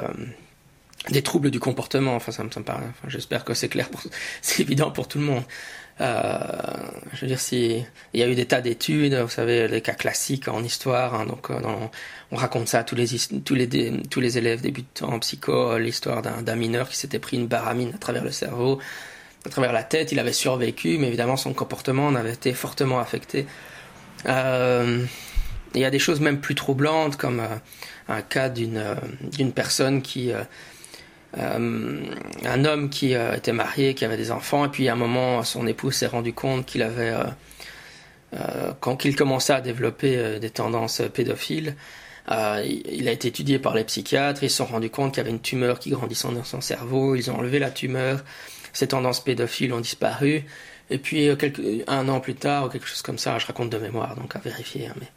des 1.10 1.22
troubles 1.22 1.50
du 1.50 1.60
comportement. 1.60 2.14
Enfin, 2.14 2.32
ça 2.32 2.44
me, 2.44 2.50
ça 2.50 2.60
Enfin, 2.60 3.08
J'espère 3.08 3.44
que 3.44 3.54
c'est 3.54 3.68
clair, 3.68 3.88
c'est 4.42 4.62
évident 4.62 4.90
pour 4.90 5.08
tout 5.08 5.18
le 5.18 5.24
monde. 5.24 5.44
Euh, 6.00 6.38
je 7.12 7.22
veux 7.22 7.26
dire, 7.26 7.40
si 7.40 7.84
il 8.12 8.20
y 8.20 8.22
a 8.22 8.28
eu 8.28 8.34
des 8.34 8.46
tas 8.46 8.60
d'études, 8.60 9.14
vous 9.14 9.28
savez, 9.28 9.66
les 9.68 9.80
cas 9.80 9.94
classiques 9.94 10.48
en 10.48 10.62
histoire. 10.62 11.14
Hein, 11.14 11.26
donc, 11.26 11.50
euh, 11.50 11.58
on 12.30 12.36
raconte 12.36 12.68
ça 12.68 12.80
à 12.80 12.84
tous 12.84 12.94
les 12.94 13.06
tous 13.44 13.54
les 13.54 13.68
tous 14.08 14.20
les 14.20 14.38
élèves 14.38 14.60
débutants 14.60 15.12
en 15.12 15.18
psycho, 15.18 15.78
l'histoire 15.78 16.22
d'un 16.22 16.56
mineur 16.56 16.88
qui 16.88 16.96
s'était 16.96 17.18
pris 17.18 17.36
une 17.36 17.48
baramine 17.48 17.92
à 17.94 17.98
travers 17.98 18.24
le 18.24 18.30
cerveau, 18.30 18.78
à 19.44 19.48
travers 19.48 19.72
la 19.72 19.82
tête. 19.82 20.12
Il 20.12 20.18
avait 20.18 20.32
survécu, 20.32 20.98
mais 20.98 21.08
évidemment, 21.08 21.36
son 21.36 21.52
comportement 21.52 22.06
en 22.06 22.14
avait 22.14 22.34
été 22.34 22.52
fortement 22.52 23.00
affecté. 23.00 23.46
Euh, 24.26 25.04
il 25.74 25.80
y 25.80 25.84
a 25.84 25.90
des 25.90 25.98
choses 25.98 26.20
même 26.20 26.40
plus 26.40 26.54
troublantes, 26.54 27.16
comme 27.16 27.42
un 28.08 28.22
cas 28.22 28.48
d'une 28.48 28.96
d'une 29.32 29.52
personne 29.52 30.00
qui 30.00 30.32
euh, 31.36 32.14
un 32.44 32.64
homme 32.64 32.88
qui 32.88 33.14
euh, 33.14 33.36
était 33.36 33.52
marié, 33.52 33.94
qui 33.94 34.04
avait 34.04 34.16
des 34.16 34.30
enfants, 34.30 34.64
et 34.64 34.68
puis 34.68 34.88
à 34.88 34.94
un 34.94 34.96
moment, 34.96 35.42
son 35.42 35.66
épouse 35.66 35.94
s'est 35.94 36.06
rendu 36.06 36.32
compte 36.32 36.64
qu'il 36.64 36.82
avait, 36.82 37.12
euh, 38.34 38.72
quand 38.80 39.04
il 39.04 39.14
commençait 39.14 39.52
à 39.52 39.60
développer 39.60 40.38
des 40.40 40.50
tendances 40.50 41.02
pédophiles, 41.12 41.76
il 42.30 43.08
a 43.08 43.12
été 43.12 43.28
étudié 43.28 43.58
par 43.58 43.74
les 43.74 43.84
psychiatres, 43.84 44.42
ils 44.42 44.50
se 44.50 44.58
sont 44.58 44.66
rendus 44.66 44.90
compte 44.90 45.14
qu'il 45.14 45.22
y 45.22 45.26
avait 45.26 45.30
une 45.30 45.40
tumeur 45.40 45.78
qui 45.78 45.90
grandissait 45.90 46.28
dans 46.28 46.44
son 46.44 46.60
cerveau, 46.60 47.14
ils 47.14 47.30
ont 47.30 47.36
enlevé 47.36 47.58
la 47.58 47.70
tumeur, 47.70 48.22
ses 48.72 48.88
tendances 48.88 49.20
pédophiles 49.20 49.72
ont 49.72 49.80
disparu, 49.80 50.44
et 50.90 50.98
puis 50.98 51.28
un 51.86 52.08
an 52.08 52.20
plus 52.20 52.34
tard, 52.34 52.66
ou 52.66 52.68
quelque 52.68 52.86
chose 52.86 53.02
comme 53.02 53.18
ça, 53.18 53.38
je 53.38 53.46
raconte 53.46 53.70
de 53.70 53.78
mémoire, 53.78 54.14
donc 54.16 54.36
à 54.36 54.40
vérifier, 54.40 54.88
hein, 54.88 54.94
mais 55.00 55.08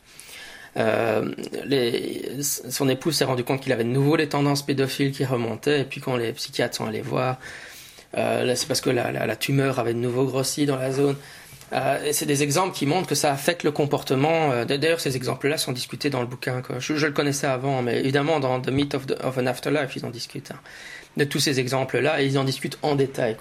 les, 0.75 2.39
son 2.41 2.87
épouse 2.89 3.17
s'est 3.17 3.25
rendu 3.25 3.43
compte 3.43 3.61
qu'il 3.61 3.73
avait 3.73 3.83
de 3.83 3.89
nouveau 3.89 4.15
les 4.15 4.29
tendances 4.29 4.65
pédophiles 4.65 5.11
qui 5.11 5.25
remontaient, 5.25 5.81
et 5.81 5.83
puis 5.83 6.01
quand 6.01 6.15
les 6.15 6.31
psychiatres 6.33 6.77
sont 6.77 6.85
allés 6.85 7.01
voir, 7.01 7.37
euh, 8.17 8.55
c'est 8.55 8.67
parce 8.67 8.81
que 8.81 8.89
la, 8.89 9.35
tumeur 9.35 9.79
avait 9.79 9.93
de 9.93 9.99
nouveau 9.99 10.25
grossi 10.25 10.65
dans 10.65 10.77
la 10.77 10.91
zone. 10.91 11.15
Euh, 11.73 12.09
c'est 12.11 12.25
des 12.25 12.43
exemples 12.43 12.75
qui 12.75 12.85
montrent 12.85 13.07
que 13.07 13.15
ça 13.15 13.31
affecte 13.31 13.63
le 13.63 13.71
comportement. 13.71 14.51
Euh, 14.51 14.65
D'ailleurs, 14.65 14.99
ces 14.99 15.15
exemples-là 15.15 15.57
sont 15.57 15.71
discutés 15.71 16.09
dans 16.09 16.19
le 16.19 16.27
bouquin. 16.27 16.61
Je, 16.79 16.93
le 17.05 17.13
connaissais 17.13 17.47
avant, 17.47 17.81
mais 17.81 17.99
évidemment, 17.99 18.41
dans 18.41 18.59
The 18.59 18.69
Myth 18.69 18.93
of, 18.95 19.37
an 19.37 19.45
Afterlife, 19.45 19.95
ils 19.95 20.05
en 20.05 20.09
discutent. 20.09 20.51
Hein, 20.51 20.59
de 21.17 21.23
tous 21.25 21.39
ces 21.39 21.59
exemples-là, 21.59 22.21
et 22.21 22.25
ils 22.25 22.37
en 22.37 22.43
discutent 22.43 22.77
en 22.81 22.95
détail. 22.95 23.35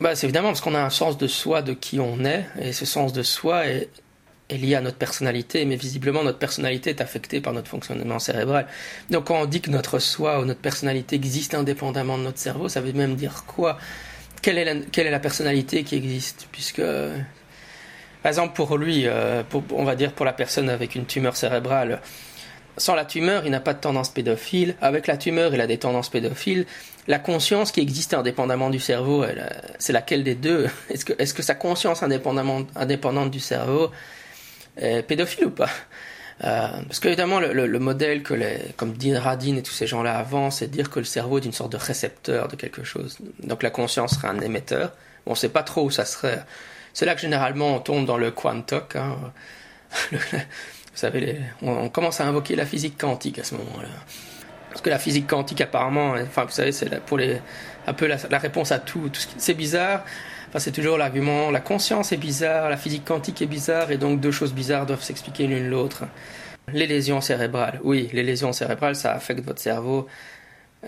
Bah, 0.00 0.14
c'est 0.14 0.26
évidemment 0.26 0.48
parce 0.48 0.60
qu'on 0.60 0.74
a 0.74 0.80
un 0.80 0.90
sens 0.90 1.18
de 1.18 1.26
soi 1.26 1.62
de 1.62 1.72
qui 1.72 1.98
on 1.98 2.24
est, 2.24 2.46
et 2.60 2.72
ce 2.72 2.84
sens 2.84 3.12
de 3.12 3.22
soi 3.22 3.66
est, 3.66 3.88
est 4.48 4.56
lié 4.56 4.74
à 4.74 4.80
notre 4.80 4.96
personnalité, 4.96 5.64
mais 5.64 5.76
visiblement 5.76 6.22
notre 6.22 6.38
personnalité 6.38 6.90
est 6.90 7.00
affectée 7.00 7.40
par 7.40 7.52
notre 7.52 7.68
fonctionnement 7.68 8.18
cérébral. 8.18 8.66
Donc 9.10 9.26
quand 9.26 9.40
on 9.40 9.46
dit 9.46 9.60
que 9.60 9.70
notre 9.70 9.98
soi 9.98 10.40
ou 10.40 10.44
notre 10.44 10.60
personnalité 10.60 11.16
existe 11.16 11.54
indépendamment 11.54 12.18
de 12.18 12.24
notre 12.24 12.38
cerveau, 12.38 12.68
ça 12.68 12.80
veut 12.80 12.92
même 12.92 13.14
dire 13.14 13.44
quoi? 13.46 13.78
Quelle 14.40 14.58
est, 14.58 15.10
la, 15.10 15.18
personnalité 15.18 15.82
qui 15.82 15.96
existe? 15.96 16.48
Puisque, 16.52 16.80
par 18.22 18.30
exemple, 18.30 18.54
pour 18.54 18.78
lui, 18.78 19.02
euh, 19.06 19.42
on 19.72 19.84
va 19.84 19.96
dire 19.96 20.12
pour 20.12 20.24
la 20.24 20.32
personne 20.32 20.70
avec 20.70 20.94
une 20.94 21.06
tumeur 21.06 21.36
cérébrale, 21.36 22.00
sans 22.78 22.94
la 22.94 23.04
tumeur, 23.04 23.44
il 23.44 23.50
n'a 23.50 23.60
pas 23.60 23.74
de 23.74 23.80
tendance 23.80 24.10
pédophile. 24.10 24.76
Avec 24.80 25.06
la 25.08 25.16
tumeur, 25.16 25.52
il 25.54 25.60
a 25.60 25.66
des 25.66 25.78
tendances 25.78 26.08
pédophiles. 26.08 26.64
La 27.08 27.18
conscience 27.18 27.72
qui 27.72 27.80
existe 27.80 28.14
indépendamment 28.14 28.70
du 28.70 28.78
cerveau, 28.78 29.24
c'est 29.78 29.92
laquelle 29.92 30.22
des 30.22 30.36
deux? 30.36 30.68
Est-ce 30.90 31.34
que, 31.34 31.42
sa 31.42 31.54
conscience 31.54 32.02
indépendante 32.02 33.30
du 33.30 33.40
cerveau 33.40 33.90
pédophile 35.06 35.46
ou 35.46 35.50
pas? 35.50 35.70
Euh, 36.44 36.68
parce 36.86 37.00
qu'évidemment, 37.00 37.40
le, 37.40 37.52
le, 37.52 37.66
le, 37.66 37.78
modèle 37.78 38.22
que 38.22 38.34
les, 38.34 38.58
comme 38.76 38.92
Dean 38.92 39.20
Radin 39.20 39.56
et 39.56 39.62
tous 39.62 39.72
ces 39.72 39.88
gens-là 39.88 40.16
avancent, 40.16 40.58
c'est 40.58 40.68
de 40.68 40.72
dire 40.72 40.88
que 40.88 41.00
le 41.00 41.04
cerveau 41.04 41.38
est 41.38 41.44
une 41.44 41.52
sorte 41.52 41.72
de 41.72 41.76
récepteur 41.76 42.46
de 42.48 42.54
quelque 42.54 42.84
chose. 42.84 43.18
Donc 43.42 43.62
la 43.62 43.70
conscience 43.70 44.14
serait 44.14 44.28
un 44.28 44.40
émetteur. 44.40 44.92
On 45.26 45.30
ne 45.30 45.36
sait 45.36 45.48
pas 45.48 45.64
trop 45.64 45.84
où 45.84 45.90
ça 45.90 46.04
serait. 46.04 46.44
C'est 46.92 47.06
là 47.06 47.14
que 47.14 47.20
généralement 47.20 47.74
on 47.74 47.80
tombe 47.80 48.06
dans 48.06 48.18
le 48.18 48.30
quantoc. 48.30 48.94
Hein. 48.96 49.16
Vous 50.12 51.02
savez, 51.02 51.40
on, 51.62 51.88
commence 51.88 52.20
à 52.20 52.26
invoquer 52.26 52.56
la 52.56 52.66
physique 52.66 52.98
quantique 52.98 53.38
à 53.38 53.44
ce 53.44 53.54
moment-là. 53.54 53.88
Parce 54.70 54.80
que 54.80 54.90
la 54.90 54.98
physique 54.98 55.26
quantique, 55.26 55.60
apparemment, 55.60 56.14
enfin, 56.20 56.44
vous 56.44 56.50
savez, 56.50 56.72
c'est 56.72 57.00
pour 57.04 57.18
les, 57.18 57.40
un 57.86 57.94
peu 57.94 58.06
la, 58.06 58.38
réponse 58.38 58.72
à 58.72 58.78
tout 58.80 59.10
c'est 59.36 59.54
bizarre. 59.54 60.04
C'est 60.56 60.72
toujours 60.72 60.96
l'argument, 60.96 61.50
la 61.50 61.60
conscience 61.60 62.12
est 62.12 62.16
bizarre, 62.16 62.70
la 62.70 62.76
physique 62.76 63.04
quantique 63.04 63.42
est 63.42 63.46
bizarre, 63.46 63.90
et 63.90 63.98
donc 63.98 64.20
deux 64.20 64.30
choses 64.30 64.54
bizarres 64.54 64.86
doivent 64.86 65.02
s'expliquer 65.02 65.46
l'une 65.46 65.68
l'autre. 65.68 66.04
Les 66.72 66.86
lésions 66.86 67.20
cérébrales, 67.20 67.80
oui, 67.82 68.08
les 68.12 68.22
lésions 68.22 68.52
cérébrales, 68.52 68.96
ça 68.96 69.12
affecte 69.12 69.44
votre 69.44 69.60
cerveau, 69.60 70.06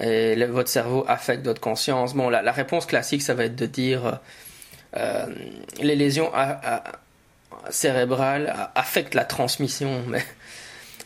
et 0.00 0.36
votre 0.46 0.68
cerveau 0.68 1.04
affecte 1.08 1.44
votre 1.44 1.60
conscience. 1.60 2.14
Bon, 2.14 2.30
la, 2.30 2.52
réponse 2.52 2.86
classique, 2.86 3.22
ça 3.22 3.34
va 3.34 3.44
être 3.44 3.56
de 3.56 3.66
dire 3.66 4.20
euh, 4.96 5.26
les 5.80 5.96
lésions 5.96 6.30
cérébrales 7.70 8.70
affectent 8.74 9.14
la 9.14 9.24
transmission, 9.24 10.02
mais 10.08 10.22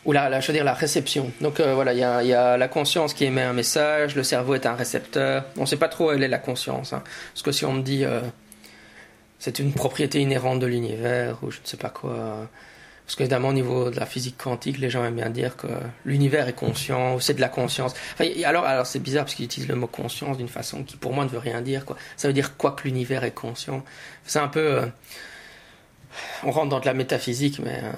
ou 0.05 0.13
la, 0.13 0.41
je 0.41 0.47
veux 0.47 0.53
dire 0.53 0.65
la 0.65 0.75
réception. 0.75 1.33
Donc 1.41 1.61
euh, 1.61 1.75
voilà, 1.75 1.93
il 1.93 1.99
y 1.99 2.35
a, 2.35 2.57
la 2.57 2.69
conscience 2.69 3.15
qui 3.15 3.25
émet 3.25 3.43
un 3.43 3.53
message, 3.53 4.15
le 4.15 4.23
cerveau 4.23 4.55
est 4.55 4.67
un 4.67 4.75
récepteur. 4.75 5.45
On 5.57 5.63
ne 5.63 5.67
sait 5.67 5.77
pas 5.77 5.89
trop 5.89 6.11
où 6.11 6.13
est 6.13 6.29
la 6.29 6.39
conscience, 6.39 6.93
hein. 6.93 7.03
parce 7.33 7.43
que 7.43 7.53
si 7.53 7.65
on 7.65 7.73
me 7.73 7.83
dit 7.83 8.05
euh, 8.05 8.21
c'est 9.39 9.59
une 9.59 9.73
propriété 9.73 10.21
inhérente 10.21 10.61
de 10.61 10.67
l'univers 10.67 11.39
ou 11.43 11.51
je 11.51 11.61
ne 11.61 11.67
sais 11.67 11.77
pas 11.77 11.91
quoi. 11.91 12.49
Parce 13.05 13.17
qu'évidemment, 13.17 13.49
au 13.49 13.53
niveau 13.53 13.91
de 13.91 14.01
la 14.01 14.07
physique 14.07 14.39
quantique, 14.39 14.79
les 14.79 14.89
gens 14.89 15.05
aiment 15.05 15.17
bien 15.17 15.29
dire 15.29 15.57
que 15.57 15.67
l'univers 16.07 16.49
est 16.49 16.55
conscient, 16.55 17.15
ou 17.15 17.21
c'est 17.21 17.35
de 17.35 17.41
la 17.41 17.51
conscience. 17.51 17.93
Alors, 18.45 18.65
alors 18.65 18.87
c'est 18.87 18.99
bizarre 18.99 19.25
parce 19.25 19.35
qu'ils 19.35 19.45
utilisent 19.45 19.69
le 19.69 19.77
mot 19.77 19.87
conscience 19.87 20.39
d'une 20.39 20.49
façon 20.49 20.85
qui, 20.85 20.97
pour 20.97 21.13
moi, 21.13 21.25
ne 21.25 21.29
veut 21.29 21.39
rien 21.39 21.61
dire. 21.61 21.85
Quoi. 21.85 21.99
Ça 22.17 22.29
veut 22.29 22.35
dire 22.35 22.57
quoi 22.57 22.73
que 22.73 22.85
l'univers 22.85 23.23
est 23.25 23.35
conscient? 23.35 23.85
C'est 24.25 24.39
un 24.39 24.49
peu. 24.49 24.79
Euh, 24.79 24.87
on 26.45 26.51
rentre 26.51 26.71
dans 26.71 26.81
de 26.81 26.87
la 26.87 26.95
métaphysique, 26.95 27.61
mais. 27.63 27.81
Euh, 27.83 27.93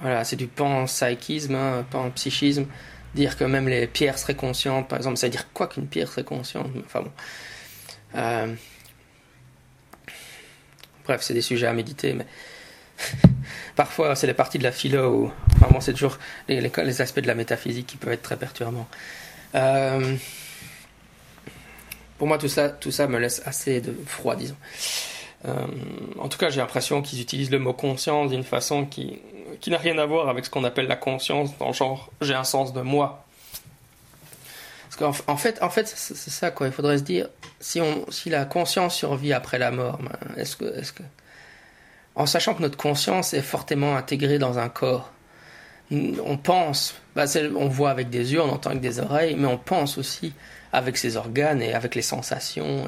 voilà, 0.00 0.24
c'est 0.24 0.34
du 0.34 0.48
panpsychisme, 0.48 1.54
hein, 1.54 1.86
panpsychisme. 1.88 2.66
Dire 3.14 3.36
que 3.36 3.44
même 3.44 3.68
les 3.68 3.86
pierres 3.86 4.18
seraient 4.18 4.34
conscientes, 4.34 4.88
par 4.88 4.98
exemple, 4.98 5.18
ça 5.18 5.28
veut 5.28 5.30
dire 5.30 5.52
quoi 5.52 5.68
qu'une 5.68 5.86
pierre 5.86 6.08
serait 6.08 6.24
consciente? 6.24 6.66
Enfin 6.84 7.02
bon. 7.02 7.12
Euh, 8.16 8.54
Bref, 11.12 11.20
c'est 11.20 11.34
des 11.34 11.42
sujets 11.42 11.66
à 11.66 11.74
méditer, 11.74 12.14
mais 12.14 12.24
parfois 13.76 14.16
c'est 14.16 14.26
les 14.26 14.32
parties 14.32 14.56
de 14.56 14.62
la 14.62 14.72
philo 14.72 15.10
où, 15.14 15.32
bon, 15.60 15.78
c'est 15.82 15.92
toujours 15.92 16.18
les, 16.48 17.02
aspects 17.02 17.20
de 17.20 17.26
la 17.26 17.34
métaphysique 17.34 17.86
qui 17.86 17.98
peuvent 17.98 18.14
être 18.14 18.22
très 18.22 18.38
perturbants. 18.38 18.88
Euh, 19.54 20.16
pour 22.16 22.26
moi, 22.26 22.38
tout 22.38 22.48
ça, 22.48 22.70
tout 22.70 22.90
ça 22.90 23.08
me 23.08 23.18
laisse 23.18 23.42
assez 23.44 23.82
de 23.82 23.94
froid, 24.06 24.36
disons. 24.36 24.56
Euh, 25.44 25.66
en 26.18 26.28
tout 26.30 26.38
cas, 26.38 26.48
j'ai 26.48 26.60
l'impression 26.60 27.02
qu'ils 27.02 27.20
utilisent 27.20 27.50
le 27.50 27.58
mot 27.58 27.74
conscience 27.74 28.30
d'une 28.30 28.44
façon 28.44 28.86
qui, 28.86 29.18
qui 29.60 29.70
n'a 29.70 29.76
rien 29.76 29.98
à 29.98 30.06
voir 30.06 30.30
avec 30.30 30.46
ce 30.46 30.50
qu'on 30.50 30.64
appelle 30.64 30.86
la 30.86 30.96
conscience, 30.96 31.58
dans 31.58 31.66
le 31.66 31.74
genre 31.74 32.10
j'ai 32.22 32.32
un 32.32 32.44
sens 32.44 32.72
de 32.72 32.80
moi. 32.80 33.26
Parce 34.92 35.24
qu'en 35.24 35.32
en 35.32 35.36
fait, 35.38 35.62
en 35.62 35.70
fait 35.70 35.88
c'est 35.88 36.30
ça 36.30 36.50
quoi. 36.50 36.66
Il 36.66 36.72
faudrait 36.72 36.98
se 36.98 37.02
dire 37.02 37.28
si 37.60 37.80
la 38.26 38.44
conscience 38.44 38.94
survit 38.94 39.32
après 39.32 39.58
la 39.58 39.70
mort, 39.70 39.98
ben, 40.02 40.12
est-ce 40.36 40.56
que, 40.56 41.02
en 42.14 42.26
sachant 42.26 42.54
que 42.54 42.60
notre 42.60 42.76
conscience 42.76 43.32
est 43.32 43.40
fortement 43.40 43.96
intégrée 43.96 44.38
dans 44.38 44.58
un 44.58 44.68
corps, 44.68 45.10
on 45.90 46.36
pense, 46.36 46.94
ben, 47.16 47.26
on 47.56 47.68
voit 47.68 47.90
avec 47.90 48.10
des 48.10 48.34
yeux, 48.34 48.42
on 48.42 48.50
entend 48.50 48.70
avec 48.70 48.82
des 48.82 49.00
oreilles, 49.00 49.34
mais 49.34 49.46
on 49.46 49.56
pense 49.56 49.96
aussi 49.96 50.34
avec 50.72 50.98
ses 50.98 51.16
organes 51.16 51.62
et 51.62 51.72
avec 51.72 51.94
les 51.94 52.02
sensations. 52.02 52.86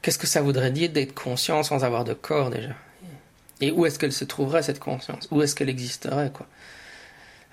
Qu'est-ce 0.00 0.18
que 0.18 0.26
ça 0.26 0.40
voudrait 0.40 0.70
dire 0.70 0.90
d'être 0.90 1.14
conscient 1.14 1.62
sans 1.62 1.84
avoir 1.84 2.04
de 2.04 2.14
corps 2.14 2.48
déjà? 2.48 2.74
Et 3.60 3.70
où 3.70 3.84
est-ce 3.84 3.98
qu'elle 3.98 4.12
se 4.12 4.24
trouverait 4.24 4.62
cette 4.62 4.80
conscience? 4.80 5.28
Où 5.30 5.42
est-ce 5.42 5.54
qu'elle 5.54 5.68
existerait 5.70 6.30
quoi? 6.32 6.46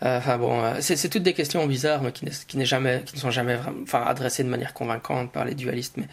Enfin 0.04 0.38
bon, 0.38 0.64
euh, 0.64 0.78
c'est 0.82 1.10
toutes 1.10 1.24
des 1.24 1.34
questions 1.34 1.66
bizarres, 1.66 2.02
mais 2.02 2.12
qui, 2.12 2.26
ne 2.58 2.66
sont 2.66 3.32
jamais 3.32 3.60
adressées 3.94 4.44
de 4.44 4.50
manière 4.50 4.74
convaincante 4.74 5.32
par 5.32 5.46
les 5.46 5.56
dualistes. 5.56 5.96
Mais, 5.98 6.08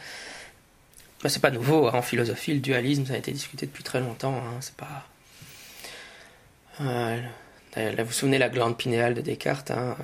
mais 1.24 1.30
c'est 1.30 1.40
pas 1.40 1.50
nouveau 1.50 1.88
hein, 1.88 1.92
en 1.94 2.02
philosophie. 2.02 2.54
Le 2.54 2.60
dualisme, 2.60 3.04
ça 3.06 3.14
a 3.14 3.16
été 3.16 3.32
discuté 3.32 3.66
depuis 3.66 3.82
très 3.82 4.00
longtemps. 4.00 4.36
Hein, 4.36 4.58
c'est 4.60 4.76
pas. 4.76 5.06
Euh, 6.80 7.20
vous 7.76 8.04
vous 8.04 8.12
souvenez 8.12 8.38
la 8.38 8.48
glande 8.48 8.76
pinéale 8.76 9.14
de 9.14 9.20
Descartes. 9.20 9.72
Hein, 9.72 9.96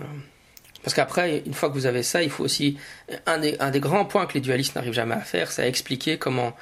parce 0.82 0.94
qu'après, 0.94 1.42
une 1.46 1.54
fois 1.54 1.68
que 1.68 1.74
vous 1.74 1.86
avez 1.86 2.02
ça, 2.02 2.22
il 2.22 2.30
faut 2.30 2.44
aussi 2.44 2.78
un 3.26 3.38
des, 3.38 3.56
un 3.60 3.70
des 3.70 3.80
grands 3.80 4.04
points 4.04 4.26
que 4.26 4.34
les 4.34 4.40
dualistes 4.40 4.74
n'arrivent 4.74 4.92
jamais 4.92 5.14
à 5.14 5.20
faire, 5.20 5.50
c'est 5.50 5.62
à 5.62 5.66
expliquer 5.66 6.18
comment 6.18 6.56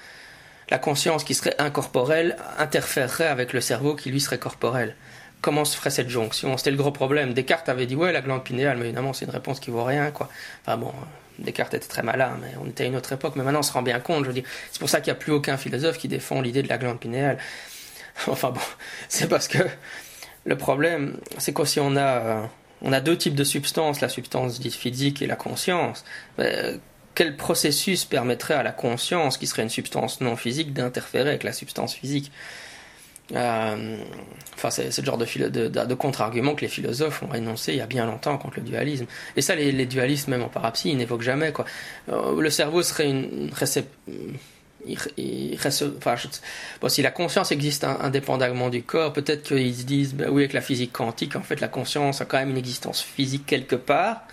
la 0.71 0.79
conscience 0.79 1.25
qui 1.25 1.35
serait 1.35 1.55
incorporelle 1.59 2.37
interférerait 2.59 3.27
avec 3.27 3.53
le 3.53 3.61
cerveau 3.61 3.95
qui 3.95 4.11
lui 4.11 4.21
serait 4.21 4.39
corporel 4.39 4.97
comment 5.45 5.67
se 5.67 5.77
ferait 5.77 5.91
cette 5.91 6.09
jonction 6.09 6.57
C'était 6.57 6.71
le 6.71 6.79
gros 6.79 6.91
problème. 6.91 7.35
Descartes 7.35 7.69
avait 7.69 7.85
dit 7.85 7.95
ouais 7.95 8.13
la 8.13 8.23
glande 8.23 8.43
pinéale, 8.45 8.79
mais 8.79 8.87
évidemment 8.87 9.13
c'est 9.13 9.27
une 9.27 9.31
réponse 9.31 9.61
qui 9.61 9.71
vaut 9.71 9.85
rien 9.85 10.11
quoi. 10.11 10.31
Enfin 10.63 10.79
bon, 10.79 10.91
Descartes 11.39 11.75
était 11.75 11.87
très 11.87 12.03
malin, 12.03 12.39
mais 12.41 12.49
on 12.63 12.67
était 12.67 12.85
à 12.85 12.87
une 12.87 12.97
autre 12.97 13.13
époque. 13.13 13.35
Mais 13.37 13.45
maintenant 13.45 13.59
on 13.59 13.63
se 13.63 13.73
rend 13.73 13.83
bien 13.83 14.01
compte. 14.01 14.23
Je 14.23 14.29
veux 14.29 14.33
dire, 14.33 14.45
c'est 14.73 14.79
pour 14.79 14.89
ça 14.89 15.03
qu'il 15.03 15.13
n'y 15.13 15.19
a 15.19 15.21
plus 15.21 15.33
aucun 15.33 15.59
philosophe 15.59 15.99
qui 15.99 16.09
défend 16.09 16.41
l'idée 16.41 16.63
de 16.63 16.69
la 16.69 16.79
glande 16.79 16.99
pinéale. 16.99 17.39
Enfin 18.29 18.53
bon, 18.53 18.61
c'est 19.09 19.29
parce 19.29 19.47
que 19.49 19.59
le 20.47 20.57
problème, 20.57 21.19
c'est 21.37 21.53
qu'aussi 21.53 21.79
on 21.79 21.95
a 21.97 22.49
on 22.81 22.93
a 22.93 23.01
deux 23.01 23.19
types 23.19 23.35
de 23.35 23.45
substances, 23.45 24.01
la 24.01 24.09
substance 24.09 24.59
physique 24.61 25.21
et 25.21 25.27
la 25.27 25.37
conscience. 25.37 26.05
Mais, 26.39 26.79
quel 27.15 27.37
processus 27.37 28.07
permettrait 28.07 28.55
à 28.55 28.63
la 28.63 28.73
conscience, 28.73 29.37
qui 29.37 29.47
serait 29.47 29.63
une 29.63 29.69
substance 29.69 30.21
non 30.21 30.37
physique, 30.37 30.73
d'interférer 30.73 31.29
avec 31.29 31.45
la 31.45 31.53
substance 31.53 31.95
physique? 31.95 32.33
Euh, 33.33 33.97
enfin, 34.55 34.71
c'est 34.71 34.99
le 34.99 35.05
genre 35.05 35.17
de, 35.17 35.95
contre-argument 35.95 36.55
que 36.55 36.61
les 36.61 36.69
philosophes 36.69 37.23
ont 37.23 37.35
énoncé 37.35 37.73
il 37.73 37.79
y 37.79 37.81
a 37.81 37.87
bien 37.87 38.07
longtemps 38.07 38.37
contre 38.37 38.59
le 38.59 38.65
dualisme. 38.65 39.07
Et 39.37 39.43
ça, 39.43 39.55
les, 39.55 39.87
dualistes, 39.87 40.29
même 40.29 40.43
en 40.43 40.49
parapsie, 40.49 40.91
ils 40.91 40.97
n'évoquent 40.97 41.23
jamais. 41.23 41.53
Quoi. 41.53 41.65
Euh, 42.11 42.41
le 42.41 42.51
cerveau 42.51 42.83
serait 42.83 43.09
une, 43.09 43.51
récep... 43.53 43.89
Il, 44.87 44.99
il, 45.17 45.59
enfin, 45.97 46.17
si 46.89 47.01
la 47.01 47.11
conscience 47.11 47.51
existe 47.53 47.85
indépendamment 47.85 48.69
du 48.69 48.83
corps, 48.83 49.15
peut-être 49.15 49.49
qu'ils 49.49 49.75
se 49.75 49.85
disent, 49.85 50.15
ben 50.15 50.29
oui, 50.29 50.43
avec 50.43 50.53
la 50.53 50.61
physique 50.61 50.93
quantique, 50.93 51.37
en 51.37 51.43
fait, 51.43 51.61
la 51.63 51.69
conscience 51.69 52.21
a 52.21 52.27
quand 52.27 52.37
même 52.37 52.51
une 52.51 52.59
existence 52.59 53.01
physique 53.01 53.47
quelque 53.47 53.77
part. 53.77 54.25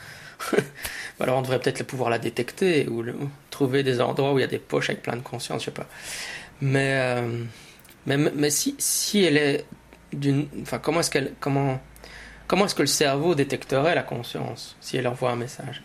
Alors, 1.21 1.37
on 1.37 1.41
devrait 1.41 1.59
peut-être 1.59 1.83
pouvoir 1.83 2.09
la 2.09 2.19
détecter 2.19 2.85
ou 2.89 3.01
le... 3.01 3.15
trouver 3.49 3.83
des 3.83 4.01
endroits 4.01 4.33
où 4.33 4.39
il 4.39 4.41
y 4.41 4.43
a 4.43 4.47
des 4.47 4.59
poches 4.59 4.89
avec 4.89 5.03
plein 5.03 5.15
de 5.15 5.21
conscience, 5.21 5.61
je 5.61 5.65
sais 5.65 5.71
pas. 5.71 5.87
Mais 6.59 6.95
euh... 6.95 7.45
Mais, 8.05 8.49
si, 8.49 9.23
elle 9.23 9.37
est 9.37 9.65
d'une. 10.13 10.47
Enfin, 10.61 10.79
comment 10.79 11.01
est-ce 11.01 11.11
qu'elle. 11.11 11.33
Comment, 11.39 11.79
comment 12.47 12.65
est-ce 12.65 12.75
que 12.75 12.81
le 12.81 12.87
cerveau 12.87 13.35
détecterait 13.35 13.95
la 13.95 14.03
conscience 14.03 14.75
si 14.81 14.97
elle 14.97 15.07
envoie 15.07 15.31
un 15.31 15.35
message? 15.35 15.83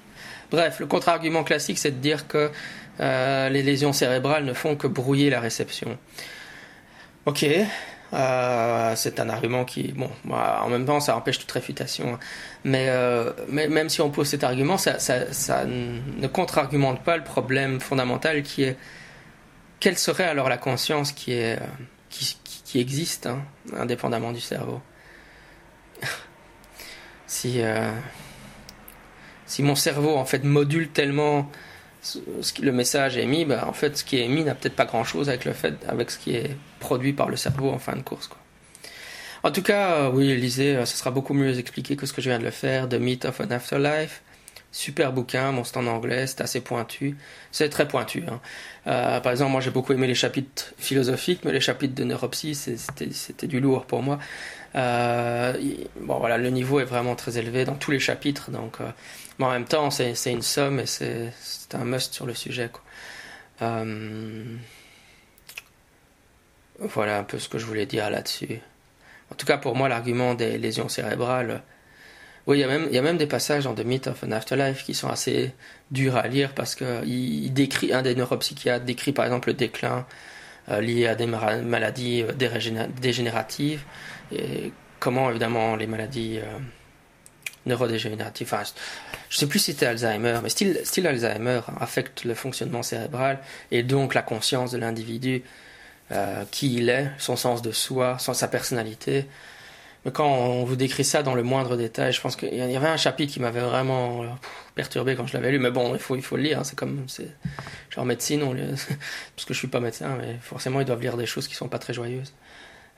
Bref, 0.51 0.81
le 0.81 0.87
contre-argument 0.87 1.45
classique, 1.45 1.79
c'est 1.79 1.91
de 1.91 1.97
dire 1.97 2.29
que 2.29 2.51
euh, 3.01 3.49
les 3.49 3.63
lésions 3.63 3.93
cérébrales 3.93 4.45
ne 4.45 4.53
font 4.53 4.77
que 4.77 4.87
brouiller 4.87 5.29
la 5.29 5.41
réception. 5.41 5.99
Ok, 7.27 7.45
euh, 8.13 8.93
c'est 8.95 9.19
un 9.19 9.29
argument 9.29 9.65
qui, 9.65 9.93
bon, 9.93 10.11
bah, 10.25 10.61
en 10.65 10.69
même 10.69 10.87
temps, 10.87 11.01
ça 11.01 11.17
empêche 11.17 11.39
toute 11.39 11.51
réfutation. 11.51 12.15
Hein. 12.15 12.19
Mais, 12.65 12.87
euh, 12.89 13.33
mais 13.49 13.69
même 13.69 13.89
si 13.89 14.01
on 14.01 14.11
pose 14.11 14.29
cet 14.29 14.45
argument, 14.45 14.79
ça, 14.79 14.99
ça 14.99 15.65
ne 15.65 16.27
contre-argumente 16.29 17.03
pas 17.03 17.17
le 17.17 17.25
problème 17.25 17.81
fondamental 17.81 18.43
qui 18.43 18.63
est 18.63 18.77
quelle 19.81 19.99
serait 19.99 20.25
alors 20.25 20.49
la 20.49 20.57
conscience 20.57 21.13
qui, 21.13 21.33
est, 21.33 21.59
qui, 22.11 22.37
qui 22.65 22.81
existe, 22.81 23.27
hein, 23.27 23.43
indépendamment 23.77 24.33
du 24.33 24.41
cerveau 24.41 24.81
si, 27.27 27.61
si 29.47 29.63
mon 29.63 29.75
cerveau 29.75 30.17
en 30.17 30.25
fait 30.25 30.45
module 30.45 30.91
tellement 30.91 31.51
le 32.61 32.73
message 32.73 33.17
émis, 33.17 33.45
bah, 33.45 33.65
en 33.67 33.73
fait 33.73 33.97
ce 33.97 34.05
qui 34.05 34.17
est 34.19 34.25
émis 34.25 34.45
n'a 34.45 34.55
peut-être 34.55 34.77
pas 34.77 34.85
grand-chose 34.85 35.29
avec 35.29 35.47
avec 35.89 36.11
ce 36.11 36.19
qui 36.19 36.35
est 36.35 36.57
produit 36.79 37.13
par 37.13 37.29
le 37.29 37.37
cerveau 37.37 37.71
en 37.71 37.79
fin 37.79 37.97
de 37.97 38.03
course. 38.03 38.31
En 39.43 39.51
tout 39.51 39.63
cas, 39.63 40.11
oui, 40.11 40.37
lisez, 40.37 40.85
ce 40.85 40.97
sera 40.97 41.11
beaucoup 41.11 41.35
mieux 41.35 41.59
expliqué 41.59 41.97
que 41.97 42.07
ce 42.07 42.13
que 42.13 42.21
je 42.21 42.31
viens 42.31 42.39
de 42.39 42.45
le 42.45 42.51
faire, 42.51 42.89
The 42.89 42.95
Myth 42.95 43.25
of 43.25 43.41
an 43.41 43.51
Afterlife. 43.51 44.23
Super 44.77 45.11
bouquin, 45.11 45.55
c'est 45.65 45.79
en 45.79 45.87
anglais, 45.87 46.27
c'est 46.27 46.43
assez 46.43 46.61
pointu, 46.61 47.17
c'est 47.51 47.71
très 47.71 47.89
pointu. 47.89 48.25
Hein. 48.29 48.43
Euh, 48.87 49.21
par 49.21 49.33
exemple, 49.33 49.53
moi 49.53 49.63
j'ai 49.63 49.71
beaucoup 49.71 49.95
aimé 49.95 50.07
les 50.07 50.15
chapitres 50.15 50.75
philosophiques, 50.77 51.47
mais 51.47 51.53
les 51.53 51.63
chapitres 51.63 51.95
de 51.95 52.05
neuropsy, 52.05 52.55
c'était 52.55 53.47
du 53.47 53.59
lourd 53.59 53.87
pour 53.87 54.03
moi. 54.03 54.19
Euh, 54.75 55.55
bon 56.03 56.19
voilà, 56.19 56.37
le 56.37 56.51
niveau 56.51 56.79
est 56.79 56.85
vraiment 56.85 57.15
très 57.15 57.39
élevé 57.39 57.65
dans 57.65 57.77
tous 57.77 57.91
les 57.91 57.99
chapitres, 57.99 58.51
donc, 58.51 58.83
euh, 58.83 58.91
mais 59.39 59.47
en 59.47 59.51
même 59.51 59.65
temps 59.65 59.91
c'est 59.91 60.13
une 60.27 60.43
somme 60.43 60.79
et 60.79 60.87
c'est 60.87 61.33
un 61.73 61.87
must 61.87 62.13
sur 62.13 62.27
le 62.27 62.35
sujet. 62.35 62.69
Voilà 66.79 67.19
un 67.19 67.25
peu 67.25 67.39
ce 67.39 67.49
que 67.49 67.57
je 67.57 67.65
voulais 67.65 67.87
dire 67.87 68.11
là-dessus. 68.11 68.61
En 69.33 69.37
tout 69.37 69.47
cas, 69.47 69.57
pour 69.57 69.75
moi, 69.75 69.89
l'argument 69.89 70.35
des 70.35 70.59
lésions 70.59 70.91
cérébrales 70.91 71.63
oui, 72.47 72.59
il 72.59 72.61
y, 72.61 72.99
a 72.99 73.03
même, 73.03 73.17
des 73.17 73.27
passages 73.27 73.65
dans 73.65 73.75
The 73.75 73.85
Myth 73.85 74.07
of 74.07 74.23
an 74.23 74.31
Afterlife 74.31 74.85
qui 74.85 74.95
sont 74.95 75.09
assez 75.09 75.53
durs 75.91 76.17
à 76.17 76.29
lire 76.29 76.53
parce 76.55 76.77
qu'il 76.77 77.45
il 77.45 77.53
décrit, 77.53 77.93
un 77.93 78.03
des 78.03 78.15
neuropsychiatres 78.15 78.85
décrit 78.85 79.13
par 79.13 79.25
exemple 79.25 79.49
le 79.49 79.55
déclin 79.55 80.07
euh, 80.71 80.81
lié 80.81 81.09
à 81.09 81.17
des 81.17 81.27
maladies 81.27 82.23
euh, 82.23 82.87
dégénératives 83.01 83.83
et 84.31 84.73
comment 85.01 85.29
évidemment 85.31 85.75
les 85.75 85.89
maladies 85.89 86.39
euh, 86.39 86.59
neurodégénératives, 87.67 88.47
enfin, 88.53 88.63
je 89.29 89.39
sais 89.39 89.49
plus 89.49 89.59
si 89.59 89.73
c'était 89.73 89.87
Alzheimer, 89.87 90.39
mais 90.41 90.49
style, 90.49 90.79
style 90.85 91.09
Alzheimer 91.09 91.63
affecte 91.81 92.23
le 92.23 92.35
fonctionnement 92.35 92.85
cérébral 92.85 93.41
et 93.73 93.83
donc 93.83 94.15
la 94.15 94.23
conscience 94.23 94.71
de 94.71 94.79
l'individu, 94.79 95.43
qui 96.53 96.77
il 96.77 96.89
est, 96.89 97.11
son 97.19 97.35
sens 97.35 97.63
de 97.63 97.73
soi, 97.73 98.17
sa 98.21 98.47
personnalité 98.47 99.27
quand 100.13 100.27
on 100.27 100.65
vous 100.65 100.77
décrit 100.77 101.05
ça 101.05 101.23
dans 101.23 101.35
le 101.35 101.43
moindre 101.43 101.77
détail, 101.77 102.13
je 102.13 102.21
pense 102.21 102.37
qu'il 102.37 102.55
y 102.55 102.77
avait 102.77 102.89
un 102.89 102.97
chapitre 102.97 103.33
qui 103.33 103.41
m'avait 103.41 103.61
vraiment 103.61 104.23
euh, 104.23 104.27
perturbé 104.75 105.17
quand 105.17 105.27
je 105.27 105.35
l'avais 105.35 105.51
lu. 105.51 105.59
Mais 105.59 105.71
bon, 105.71 105.95
il 105.95 106.01
faut, 106.01 106.17
il 106.17 106.23
faut 106.23 106.37
le 106.37 106.43
lire. 106.43 106.61
Hein. 106.61 106.65
C'est 106.65 106.77
comme, 106.77 107.05
c'est 107.09 107.29
genre 107.91 108.05
médecine, 108.05 108.43
on 108.43 108.55
parce 109.37 109.47
que 109.47 109.55
je 109.55 109.59
suis 109.59 109.69
pas 109.69 109.81
médecin, 109.81 110.17
mais 110.19 110.37
forcément 110.41 110.81
ils 110.81 110.87
doivent 110.87 111.01
lire 111.01 111.17
des 111.17 111.27
choses 111.27 111.49
qui 111.49 111.55
sont 111.55 111.69
pas 111.69 111.79
très 111.79 111.95
joyeuses. 111.95 112.33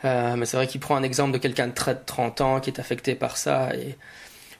Euh, 0.05 0.37
mais 0.37 0.47
c'est 0.47 0.57
vrai 0.57 0.67
qu'il 0.67 0.81
prend 0.81 0.97
un 0.97 1.03
exemple 1.03 1.33
de 1.33 1.39
quelqu'un 1.39 1.69
de 1.69 1.73
30 1.73 2.41
ans 2.41 2.61
qui 2.61 2.71
est 2.71 2.79
affecté 2.79 3.15
par 3.15 3.37
ça 3.37 3.75
et 3.75 3.97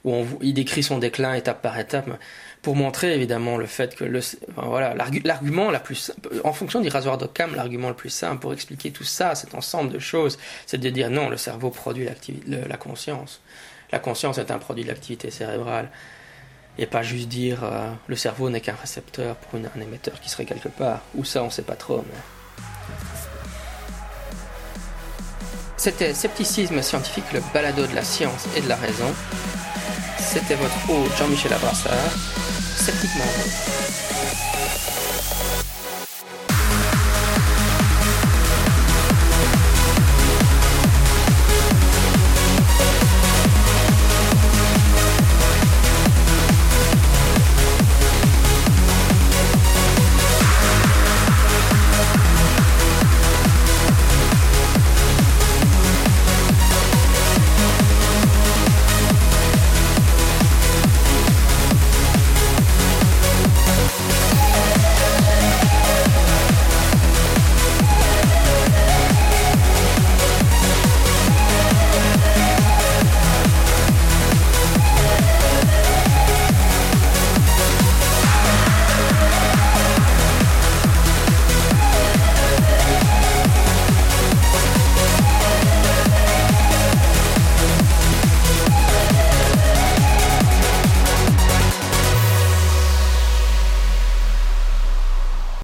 où 0.05 0.13
on, 0.13 0.27
il 0.41 0.55
décrit 0.55 0.83
son 0.83 0.99
déclin 0.99 1.35
étape 1.35 1.63
par 1.63 1.79
étape 1.79 2.09
pour 2.63 2.77
montrer 2.77 3.15
évidemment 3.15 3.57
le 3.57 3.67
fait 3.67 3.95
que 3.95 4.05
le, 4.05 4.21
voilà, 4.57 4.95
l'argument 5.25 5.71
la 5.71 5.81
plus 5.81 6.13
en 6.45 6.53
fonction 6.53 6.81
du 6.81 6.89
rasoir 6.89 7.19
d'Occam, 7.19 7.55
l'argument 7.55 7.89
le 7.89 7.95
plus 7.95 8.11
simple 8.11 8.41
pour 8.41 8.53
expliquer 8.53 8.91
tout 8.91 9.05
ça, 9.05 9.35
cet 9.35 9.55
ensemble 9.55 9.93
de 9.93 9.99
choses, 9.99 10.39
c'est 10.67 10.79
de 10.79 10.91
dire 10.91 11.11
non, 11.11 11.29
le 11.29 11.37
cerveau 11.37 11.71
produit 11.71 12.09
la 12.47 12.77
conscience. 12.77 13.41
La 13.91 13.99
conscience 13.99 14.39
est 14.39 14.51
un 14.51 14.59
produit 14.59 14.85
de 14.85 14.89
l'activité 14.89 15.31
cérébrale. 15.31 15.89
Et 16.81 16.87
pas 16.87 17.03
juste 17.03 17.29
dire 17.29 17.65
euh, 17.65 17.91
le 18.07 18.15
cerveau 18.15 18.51
n'est 18.51 18.61
qu'un 18.61 18.77
récepteur 18.81 19.35
pour 19.35 19.59
un 19.59 19.81
émetteur 19.81 20.21
qui 20.21 20.29
serait 20.29 20.45
quelque 20.45 20.69
part. 20.69 21.01
Ou 21.17 21.25
ça, 21.25 21.43
on 21.43 21.51
sait 21.51 21.63
pas 21.63 21.75
trop. 21.75 22.05
Mais... 22.07 22.65
C'était 25.77 26.15
Scepticisme 26.15 26.83
scientifique, 26.83 27.33
le 27.33 27.41
balado 27.53 27.87
de 27.87 27.95
la 27.95 28.05
science 28.05 28.47
et 28.57 28.61
de 28.61 28.69
la 28.69 28.77
raison. 28.77 29.13
C'était 30.31 30.57
votre 30.57 30.91
hôte 30.91 31.17
Jean-Michel 31.17 31.55
Abrassard, 31.55 32.13
sceptiquement 32.77 33.25